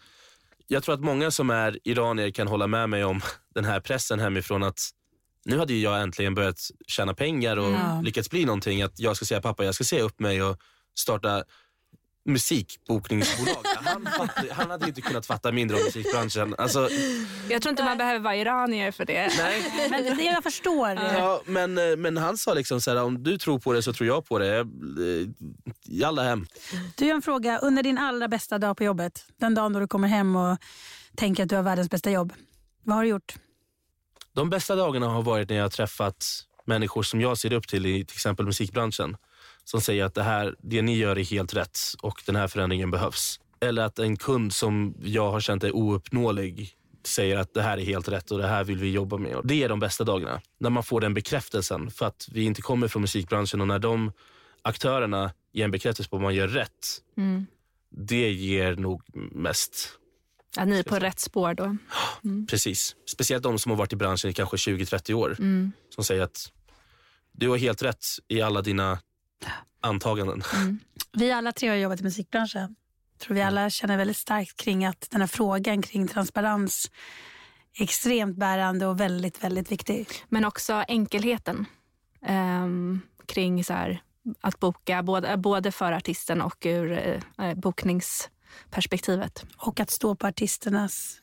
jag 0.66 0.82
tror 0.82 0.94
att 0.94 1.00
många 1.00 1.30
som 1.30 1.50
är 1.50 1.78
iranier 1.84 2.30
kan 2.30 2.46
hålla 2.48 2.66
med 2.66 2.88
mig 2.90 3.04
om 3.04 3.20
den 3.54 3.64
här 3.64 3.80
pressen 3.80 4.20
hemifrån 4.20 4.62
att 4.62 4.80
nu 5.44 5.58
hade 5.58 5.72
ju 5.72 5.80
jag 5.80 6.02
äntligen 6.02 6.34
börjat 6.34 6.58
tjäna 6.86 7.14
pengar 7.14 7.56
och 7.56 7.72
Ja. 7.72 8.00
lyckats 8.04 8.30
bli 8.30 8.44
någonting. 8.44 8.82
Att 8.82 8.98
jag 9.00 9.16
ska 9.16 9.24
säga 9.24 9.40
pappa, 9.40 9.64
jag 9.64 9.74
ska 9.74 9.84
säga 9.84 10.02
upp 10.02 10.20
mig 10.20 10.42
och 10.42 10.58
starta 10.98 11.44
musikbokningsbolag. 12.26 13.56
Han, 13.84 14.08
fatt, 14.18 14.50
han 14.50 14.70
hade 14.70 14.86
inte 14.88 15.00
kunnat 15.00 15.26
fatta 15.26 15.52
mindre 15.52 15.76
om 15.76 15.82
musikbranschen. 15.84 16.54
Alltså, 16.58 16.88
Jag 17.48 17.62
tror 17.62 17.70
inte 17.70 17.84
man 17.84 17.98
behöver 17.98 18.20
vara 18.20 18.36
iranier 18.36 18.90
för 18.92 19.04
det. 19.04 19.30
nej. 19.38 19.88
Men 19.90 20.16
det 20.16 20.22
jag 20.24 20.42
förstår. 20.42 20.88
Ja, 20.90 21.42
men, 21.46 21.78
eh, 21.78 21.96
men 21.96 22.16
han 22.16 22.36
sa 22.38 22.54
liksom 22.54 22.80
så 22.80 22.90
här, 22.90 23.02
om 23.02 23.22
du 23.22 23.38
tror 23.38 23.58
på 23.58 23.72
det 23.72 23.82
så 23.82 23.92
tror 23.92 24.06
jag 24.06 24.26
på 24.26 24.38
det. 24.38 24.56
Eh, 24.58 24.64
Jalla 25.86 26.22
hem. 26.22 26.46
Du 26.96 27.04
har 27.06 27.14
en 27.14 27.22
fråga. 27.22 27.58
Under 27.58 27.82
din 27.82 27.98
allra 27.98 28.28
bästa 28.28 28.58
dag 28.58 28.76
på 28.76 28.84
jobbet, 28.84 29.24
den 29.40 29.54
dagen 29.54 29.72
då 29.72 29.80
du 29.80 29.86
kommer 29.88 30.08
hem 30.08 30.36
och 30.36 30.58
tänker 31.16 31.42
att 31.42 31.48
du 31.48 31.56
har 31.56 31.62
världens 31.62 31.90
bästa 31.90 32.10
jobb. 32.10 32.32
Vad 32.82 32.96
har 32.96 33.02
du 33.02 33.08
gjort? 33.08 33.34
De 34.34 34.50
bästa 34.50 34.76
dagarna 34.76 35.08
har 35.08 35.22
varit 35.22 35.48
när 35.48 35.56
jag 35.56 35.64
har 35.64 35.70
träffat 35.70 36.26
människor 36.64 37.02
som 37.02 37.20
jag 37.20 37.38
ser 37.38 37.52
upp 37.52 37.68
till 37.68 37.86
i 37.86 38.04
till 38.04 38.16
exempel 38.16 38.46
musikbranschen. 38.46 39.16
Som 39.64 39.80
säger 39.80 40.04
att 40.04 40.14
det, 40.14 40.22
här, 40.22 40.56
det 40.58 40.82
ni 40.82 40.96
gör 40.96 41.18
är 41.18 41.24
helt 41.24 41.54
rätt 41.54 41.78
och 42.02 42.22
den 42.26 42.36
här 42.36 42.48
förändringen 42.48 42.90
behövs. 42.90 43.40
Eller 43.60 43.82
att 43.82 43.98
en 43.98 44.16
kund 44.16 44.52
som 44.52 44.94
jag 45.02 45.30
har 45.30 45.40
känt 45.40 45.64
är 45.64 45.76
ouppnåelig 45.76 46.76
säger 47.06 47.36
att 47.36 47.54
det 47.54 47.62
här 47.62 47.78
är 47.78 47.84
helt 47.84 48.08
rätt 48.08 48.30
och 48.30 48.38
det 48.38 48.46
här 48.46 48.64
vill 48.64 48.78
vi 48.78 48.90
jobba 48.90 49.16
med. 49.16 49.36
Och 49.36 49.46
det 49.46 49.62
är 49.62 49.68
de 49.68 49.80
bästa 49.80 50.04
dagarna. 50.04 50.40
När 50.58 50.70
man 50.70 50.82
får 50.82 51.00
den 51.00 51.14
bekräftelsen 51.14 51.90
för 51.90 52.06
att 52.06 52.28
vi 52.32 52.42
inte 52.42 52.62
kommer 52.62 52.88
från 52.88 53.02
musikbranschen 53.02 53.60
och 53.60 53.68
när 53.68 53.78
de 53.78 54.12
aktörerna 54.62 55.30
ger 55.52 55.64
en 55.64 55.70
bekräftelse 55.70 56.10
på 56.10 56.16
att 56.16 56.22
man 56.22 56.34
gör 56.34 56.48
rätt. 56.48 57.02
Mm. 57.16 57.46
Det 57.90 58.32
ger 58.32 58.76
nog 58.76 59.02
mest. 59.32 59.98
Att 60.56 60.68
ni 60.68 60.78
är 60.78 60.82
på 60.82 60.98
rätt 60.98 61.20
spår 61.20 61.54
då. 61.54 61.76
Precis. 62.50 62.96
Speciellt 63.06 63.42
de 63.42 63.58
som 63.58 63.70
har 63.70 63.76
varit 63.76 63.92
i 63.92 63.96
branschen 63.96 64.30
i 64.30 64.32
kanske 64.32 64.56
20-30 64.56 65.12
år. 65.12 65.36
Mm. 65.38 65.72
Som 65.94 66.04
säger 66.04 66.22
att 66.22 66.52
du 67.32 67.48
har 67.48 67.56
helt 67.56 67.82
rätt 67.82 68.04
i 68.28 68.42
alla 68.42 68.62
dina 68.62 68.98
antaganden. 69.80 70.42
Vi 71.12 71.32
alla 71.32 71.52
tre 71.52 71.68
har 71.68 71.76
jobbat 71.76 72.00
i 72.00 72.04
musikbranschen. 72.04 72.76
Jag 73.12 73.18
tror 73.26 73.34
vi 73.34 73.42
alla 73.42 73.70
känner 73.70 73.96
väldigt 73.96 74.16
starkt 74.16 74.56
kring 74.56 74.84
att 74.84 75.08
den 75.10 75.20
här 75.20 75.28
frågan 75.28 75.82
kring 75.82 76.08
transparens 76.08 76.90
är 77.78 77.84
extremt 77.84 78.36
bärande 78.36 78.86
och 78.86 79.00
väldigt, 79.00 79.44
väldigt 79.44 79.72
viktig. 79.72 80.08
Men 80.28 80.44
också 80.44 80.84
enkelheten 80.88 81.66
ehm, 82.26 83.00
kring 83.26 83.64
så 83.64 83.72
här, 83.72 84.02
att 84.40 84.60
boka 84.60 85.02
både, 85.02 85.36
både 85.36 85.72
för 85.72 85.92
artisten 85.92 86.42
och 86.42 86.66
ur 86.66 86.92
eh, 87.38 87.54
bokningsperspektivet. 88.62 89.44
Och 89.56 89.80
att 89.80 89.90
stå 89.90 90.14
på 90.14 90.26
artisternas 90.26 91.20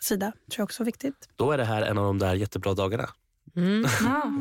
sida 0.00 0.32
tror 0.32 0.60
jag 0.60 0.64
också 0.64 0.82
är 0.82 0.84
viktigt. 0.84 1.28
Då 1.36 1.52
är 1.52 1.58
det 1.58 1.64
här 1.64 1.82
en 1.82 1.98
av 1.98 2.04
de 2.04 2.18
där 2.18 2.34
jättebra 2.34 2.74
dagarna. 2.74 3.08
Mm. 3.56 3.86
Ja. 4.04 4.32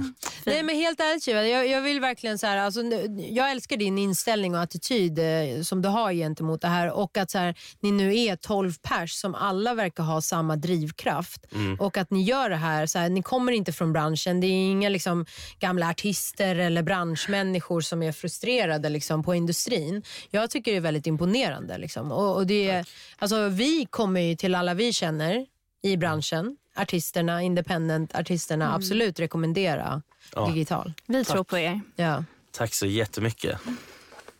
Nej 0.45 0.63
men 0.63 0.75
helt 0.75 0.99
ärligt 0.99 1.27
jag, 1.27 1.67
jag 1.67 1.81
vill 1.81 1.99
verkligen 1.99 2.37
så 2.39 2.47
här, 2.47 2.57
alltså, 2.57 2.81
jag 3.17 3.51
älskar 3.51 3.77
din 3.77 3.97
inställning 3.97 4.55
och 4.55 4.61
attityd 4.61 5.19
eh, 5.19 5.61
som 5.61 5.81
du 5.81 5.89
har 5.89 6.13
gentemot 6.13 6.61
det 6.61 6.67
här 6.67 6.91
och 6.91 7.17
att 7.17 7.31
så 7.31 7.37
här, 7.37 7.55
ni 7.79 7.91
nu 7.91 8.17
är 8.17 8.35
12 8.35 8.73
pers 8.81 9.11
som 9.11 9.35
alla 9.35 9.73
verkar 9.73 10.03
ha 10.03 10.21
samma 10.21 10.55
drivkraft 10.55 11.45
och 11.79 11.97
att 11.97 12.11
ni 12.11 12.23
gör 12.23 12.49
det 12.49 12.55
här, 12.55 12.85
så 12.85 12.99
här, 12.99 13.09
ni 13.09 13.23
kommer 13.23 13.51
inte 13.51 13.71
från 13.73 13.93
branschen, 13.93 14.39
det 14.39 14.47
är 14.47 14.71
inga 14.71 14.89
liksom, 14.89 15.25
gamla 15.59 15.89
artister 15.89 16.55
eller 16.55 16.83
branschmänniskor 16.83 17.81
som 17.81 18.03
är 18.03 18.11
frustrerade 18.11 18.89
liksom, 18.89 19.23
på 19.23 19.35
industrin. 19.35 20.03
Jag 20.29 20.49
tycker 20.49 20.71
det 20.71 20.77
är 20.77 20.81
väldigt 20.81 21.07
imponerande. 21.07 21.77
Liksom. 21.77 22.11
Och, 22.11 22.35
och 22.35 22.47
det 22.47 22.69
är, 22.69 22.85
alltså, 23.17 23.47
vi 23.49 23.87
kommer 23.89 24.21
ju 24.21 24.35
till 24.35 24.55
alla 24.55 24.73
vi 24.73 24.93
känner 24.93 25.45
i 25.83 25.97
branschen, 25.97 26.57
artisterna, 26.75 27.41
independent-artisterna, 27.41 28.75
absolut 28.75 29.19
rekommendera 29.19 30.01
Ja. 30.35 30.47
digital. 30.47 30.93
Vi 31.05 31.25
tror 31.25 31.43
på 31.43 31.57
er. 31.57 31.81
Ja. 31.95 32.23
Tack 32.51 32.73
så 32.73 32.85
jättemycket. 32.85 33.59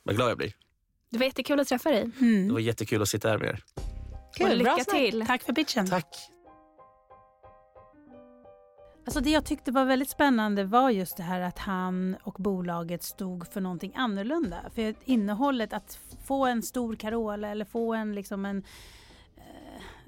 Vad 0.04 0.16
glad 0.16 0.30
jag 0.30 0.38
blir. 0.38 0.54
Det 1.10 1.18
var 1.18 1.26
jättekul 1.26 1.60
att 1.60 1.68
träffa 1.68 1.90
dig. 1.92 2.10
Det 2.48 2.54
var 2.54 2.60
jättekul 2.60 3.02
att 3.02 3.10
sitta 3.10 3.30
här 3.30 3.38
med 3.38 3.48
er. 3.48 3.64
Kul, 4.38 4.50
och 4.52 4.58
lycka 4.58 4.84
till. 4.84 5.26
Tack 5.28 5.44
för 5.44 5.54
pitchen. 5.54 5.88
Tack. 5.90 6.08
Alltså 9.06 9.20
det 9.20 9.30
jag 9.30 9.46
tyckte 9.46 9.72
var 9.72 9.86
väldigt 9.86 10.10
spännande 10.10 10.64
var 10.64 10.90
just 10.90 11.18
det 11.18 11.24
här 11.24 11.42
att 11.42 11.60
han 11.60 12.16
och 12.24 12.34
bolaget 12.34 13.04
stod 13.04 13.48
för 13.54 13.62
någonting 13.62 13.94
annorlunda. 13.96 14.58
För 14.76 14.96
innehållet, 15.06 15.74
att 15.74 16.00
få 16.26 16.46
en 16.46 16.64
stor 16.64 16.96
Carola 16.96 17.48
eller 17.48 17.66
få 17.66 17.94
en, 17.94 18.16
liksom 18.16 18.46
en, 18.46 18.64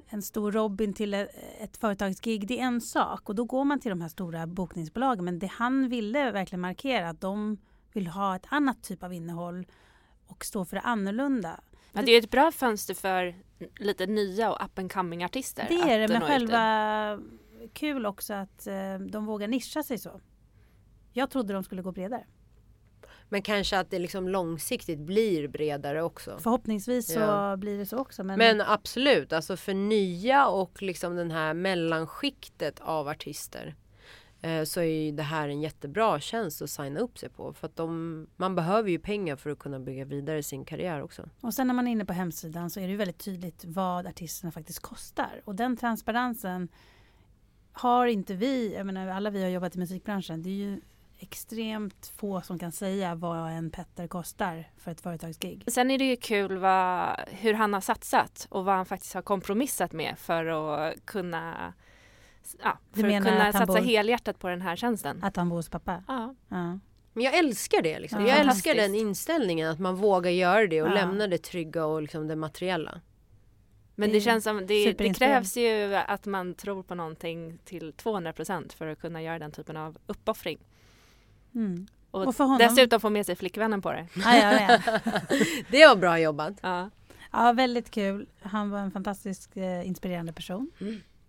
en 0.08 0.22
stor 0.22 0.52
Robin 0.52 0.94
till 0.94 1.14
ett, 1.14 1.30
ett 1.60 1.78
företagsgig, 1.78 2.48
det 2.48 2.60
är 2.60 2.64
en 2.64 2.82
sak. 2.82 3.30
Och 3.30 3.36
då 3.36 3.44
går 3.46 3.64
man 3.64 3.80
till 3.80 3.90
de 3.90 4.02
här 4.02 4.10
stora 4.10 4.48
bokningsbolagen. 4.48 5.26
Men 5.26 5.40
det 5.40 5.48
han 5.48 5.90
ville 5.90 6.32
verkligen 6.32 6.62
markera, 6.62 7.10
att 7.10 7.22
de 7.22 7.58
vill 7.94 8.08
ha 8.08 8.36
ett 8.36 8.46
annat 8.50 8.84
typ 8.84 9.04
av 9.04 9.14
innehåll 9.14 9.68
och 10.28 10.46
stå 10.46 10.66
för 10.66 10.76
det 10.76 10.82
annorlunda. 10.82 11.60
Ja, 11.94 12.02
det 12.02 12.12
är 12.12 12.20
ett 12.20 12.32
bra 12.32 12.52
fönster 12.52 12.94
för 12.94 13.36
lite 13.80 14.06
nya 14.06 14.52
och 14.54 14.66
up 14.66 14.80
and 14.80 14.92
coming 14.92 15.24
artister. 15.24 15.66
Det 15.70 15.94
är 15.94 16.00
det, 16.00 16.08
men 16.08 16.22
själva 16.22 17.20
kul 17.74 18.06
också 18.06 18.34
att 18.34 18.68
eh, 18.68 19.00
de 19.00 19.26
vågar 19.26 19.48
nischa 19.48 19.84
sig 19.84 19.98
så. 19.98 20.22
Jag 21.14 21.30
trodde 21.30 21.54
de 21.54 21.64
skulle 21.64 21.82
gå 21.82 21.92
bredare. 21.92 22.26
Men 23.30 23.42
kanske 23.42 23.80
att 23.80 23.90
det 23.90 24.00
liksom 24.00 24.28
långsiktigt 24.30 25.00
blir 25.00 25.48
bredare 25.48 26.02
också. 26.04 26.38
Förhoppningsvis 26.40 27.08
så 27.14 27.20
Ja. 27.20 27.56
blir 27.58 27.78
det 27.78 27.86
så 27.86 27.98
också. 27.98 28.24
Men, 28.24 28.38
Men 28.38 28.62
absolut, 28.62 29.34
alltså 29.34 29.58
för 29.58 29.74
nya 29.74 30.48
och 30.48 30.82
liksom 30.82 31.16
den 31.16 31.32
här 31.32 31.54
mellanskiktet 31.54 32.80
av 32.80 33.08
artister 33.08 33.76
eh, 34.42 34.64
så 34.64 34.80
är 34.80 34.84
ju 35.06 35.12
det 35.12 35.24
här 35.24 35.50
en 35.50 35.62
jättebra 35.62 36.20
tjänst 36.20 36.62
att 36.62 36.70
signa 36.70 37.00
upp 37.00 37.18
sig 37.18 37.30
på. 37.30 37.54
För 37.54 37.68
att 37.68 37.76
de, 37.76 38.28
man 38.36 38.56
behöver 38.56 38.90
ju 38.90 39.00
pengar 39.00 39.36
för 39.36 39.50
att 39.50 39.60
kunna 39.60 39.80
bygga 39.80 40.06
vidare 40.06 40.44
sin 40.44 40.66
karriär 40.66 41.02
också. 41.02 41.30
Och 41.42 41.54
sen 41.54 41.68
när 41.68 41.74
man 41.74 41.88
är 41.88 41.92
inne 41.92 42.06
på 42.06 42.14
hemsidan 42.14 42.70
så 42.70 42.80
är 42.80 42.84
det 42.84 42.92
ju 42.92 42.98
väldigt 42.98 43.18
tydligt 43.26 43.66
vad 43.66 44.08
artisterna 44.08 44.52
faktiskt 44.52 44.80
kostar. 44.80 45.42
Och 45.46 45.56
den 45.56 45.78
transparensen 45.78 46.68
har 47.72 48.06
inte 48.08 48.34
vi, 48.34 48.74
jag 48.76 48.86
menar 48.86 49.08
alla 49.08 49.30
vi 49.30 49.44
har 49.44 49.50
jobbat 49.50 49.76
i 49.76 49.80
musikbranschen, 49.80 50.44
det 50.44 50.50
är 50.50 50.54
ju 50.54 50.82
extremt 51.20 52.14
få 52.18 52.42
som 52.42 52.60
kan 52.60 52.72
säga 52.72 53.16
vad 53.16 53.52
en 53.52 53.70
Petter 53.72 54.08
kostar 54.08 54.70
för 54.78 54.92
ett 54.92 55.02
företagsgig. 55.02 55.64
Sen 55.68 55.92
är 55.92 55.98
det 55.98 56.06
ju 56.06 56.16
kul 56.16 56.58
vad, 56.58 57.16
hur 57.28 57.54
han 57.54 57.74
har 57.74 57.82
satsat 57.82 58.48
och 58.50 58.66
vad 58.66 58.76
han 58.76 58.86
faktiskt 58.86 59.14
har 59.14 59.22
kompromissat 59.22 59.92
med 59.92 60.16
för 60.20 60.46
att 60.46 61.06
kunna, 61.06 61.74
ja, 62.64 62.78
för 62.94 63.04
att 63.08 63.24
kunna 63.24 63.46
att 63.48 63.54
satsa 63.56 63.66
bor- 63.66 63.82
helhjärtat 63.82 64.40
på 64.40 64.48
den 64.50 64.62
här 64.62 64.76
tjänsten. 64.76 65.24
Att 65.24 65.36
han 65.36 65.50
bor 65.50 65.56
hos 65.56 65.70
pappa. 65.70 66.04
Ja. 66.08 66.36
Ja. 66.50 66.80
Men 67.14 67.24
jag 67.24 67.38
älskar 67.38 67.82
det. 67.82 68.00
Liksom. 68.00 68.22
Ja, 68.22 68.28
jag 68.28 68.40
älskar 68.40 68.76
den 68.76 68.96
inställningen 68.96 69.70
att 69.72 69.80
man 69.80 69.96
vågar 69.96 70.32
göra 70.32 70.68
det 70.68 70.82
och 70.82 70.88
Ja. 70.90 70.94
lämna 70.94 71.28
det 71.28 71.38
trygga 71.38 71.86
och 71.86 72.02
liksom 72.02 72.28
det 72.28 72.36
materiella. 72.36 73.02
Men 73.98 74.12
Det 74.12 74.22
känns 74.22 74.44
som, 74.44 74.68
det, 74.68 74.94
det 74.94 75.14
krävs 75.14 75.58
ju 75.58 75.96
att 75.96 76.26
man 76.26 76.54
tror 76.54 76.84
på 76.84 76.96
någonting 76.96 77.58
till 77.66 77.94
200% 77.94 78.74
för 78.76 78.88
att 78.88 79.00
kunna 79.00 79.22
göra 79.22 79.40
den 79.40 79.52
typen 79.52 79.78
av 79.78 79.98
uppoffring. 80.08 80.58
Mm. 81.56 81.88
Och, 82.12 82.28
Och 82.28 82.36
för 82.36 82.44
honom? 82.44 82.58
dessutom 82.60 83.00
få 83.00 83.10
med 83.10 83.26
sig 83.26 83.36
flickvännen 83.36 83.82
på 83.82 83.92
det. 83.92 84.08
Ja, 84.16 84.36
jag 84.38 84.52
vet. 84.68 84.82
Det 85.72 85.88
var 85.88 85.96
bra 85.96 86.20
jobbat. 86.20 86.54
Ja. 86.62 86.90
ja, 87.32 87.54
väldigt 87.54 87.92
kul. 87.92 88.28
Han 88.42 88.70
var 88.70 88.80
en 88.80 88.92
fantastisk 88.92 89.58
eh, 89.58 89.88
inspirerande 89.88 90.34
person. 90.34 90.72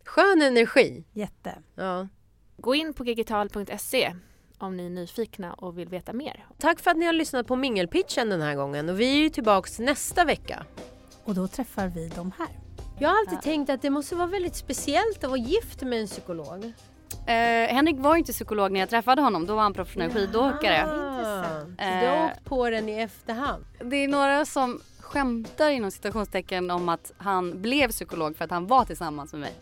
Skön 0.04 0.42
energi. 0.42 1.04
Jätte. 1.12 1.54
Ja. 1.74 2.08
Gå 2.56 2.74
in 2.74 2.94
på 2.94 3.04
digital.se 3.04 4.14
om 4.58 4.76
ni 4.76 4.86
är 4.86 4.90
nyfikna 4.90 5.54
och 5.54 5.78
vill 5.78 5.88
veta 5.88 6.12
mer. 6.12 6.46
Tack 6.58 6.80
för 6.80 6.90
att 6.90 6.96
ni 6.96 7.06
har 7.06 7.12
lyssnat 7.12 7.46
på 7.46 7.56
Mingelpitchen 7.56 8.28
den 8.28 8.40
här 8.40 8.54
gången 8.54 8.88
och 8.88 9.00
vi 9.00 9.12
är 9.18 9.22
ju 9.22 9.28
tillbaks 9.28 9.78
nästa 9.78 10.24
vecka. 10.24 10.64
Och 11.24 11.34
då 11.34 11.48
träffar 11.48 11.88
vi 11.88 12.08
de 12.08 12.32
här. 12.38 12.48
Jag 12.98 13.08
har 13.08 13.18
alltid 13.18 13.42
tänkt 13.42 13.70
att 13.70 13.82
det 13.82 13.90
måste 13.90 14.14
vara 14.16 14.26
väldigt 14.28 14.56
speciellt 14.56 15.24
att 15.24 15.30
vara 15.30 15.40
gift 15.40 15.82
med 15.82 16.00
en 16.00 16.06
psykolog. 16.06 16.72
Eh, 17.27 17.75
Henrik 17.75 17.97
var 17.99 18.16
inte 18.16 18.33
psykolog 18.33 18.73
när 18.73 18.81
jag 18.81 18.90
träffade 18.90 19.23
honom, 19.23 19.47
då 19.47 19.55
var 19.55 19.62
han 19.62 19.75
professionell 19.75 20.12
skidåkare. 20.12 20.85
Ah, 20.87 21.51
så 21.62 21.66
du 21.77 21.85
Eh. 21.85 22.11
har 22.19 22.27
åkt 22.27 22.45
på 22.45 22.71
den 22.71 22.88
i 22.88 23.01
efterhand. 23.01 23.64
Det 23.85 23.97
är 23.97 24.09
några 24.09 24.45
som 24.47 24.81
skämtar 25.01 25.71
inom 25.71 25.90
citationstecken 25.90 26.71
om 26.71 26.88
att 26.88 27.12
han 27.19 27.62
blev 27.62 27.88
psykolog 27.90 28.37
för 28.37 28.45
att 28.45 28.51
han 28.51 28.66
var 28.66 28.85
tillsammans 28.85 29.33
med 29.33 29.40
mig. 29.40 29.55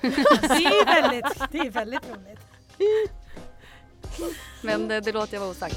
Det 0.00 0.06
är 0.64 1.00
väldigt, 1.02 1.42
det 1.52 1.58
är 1.58 1.70
väldigt 1.70 2.00
roligt. 2.10 2.40
Men 4.62 4.88
det, 4.88 5.00
det 5.00 5.12
låter 5.12 5.34
jag 5.34 5.40
vara 5.40 5.50
osagt. 5.50 5.76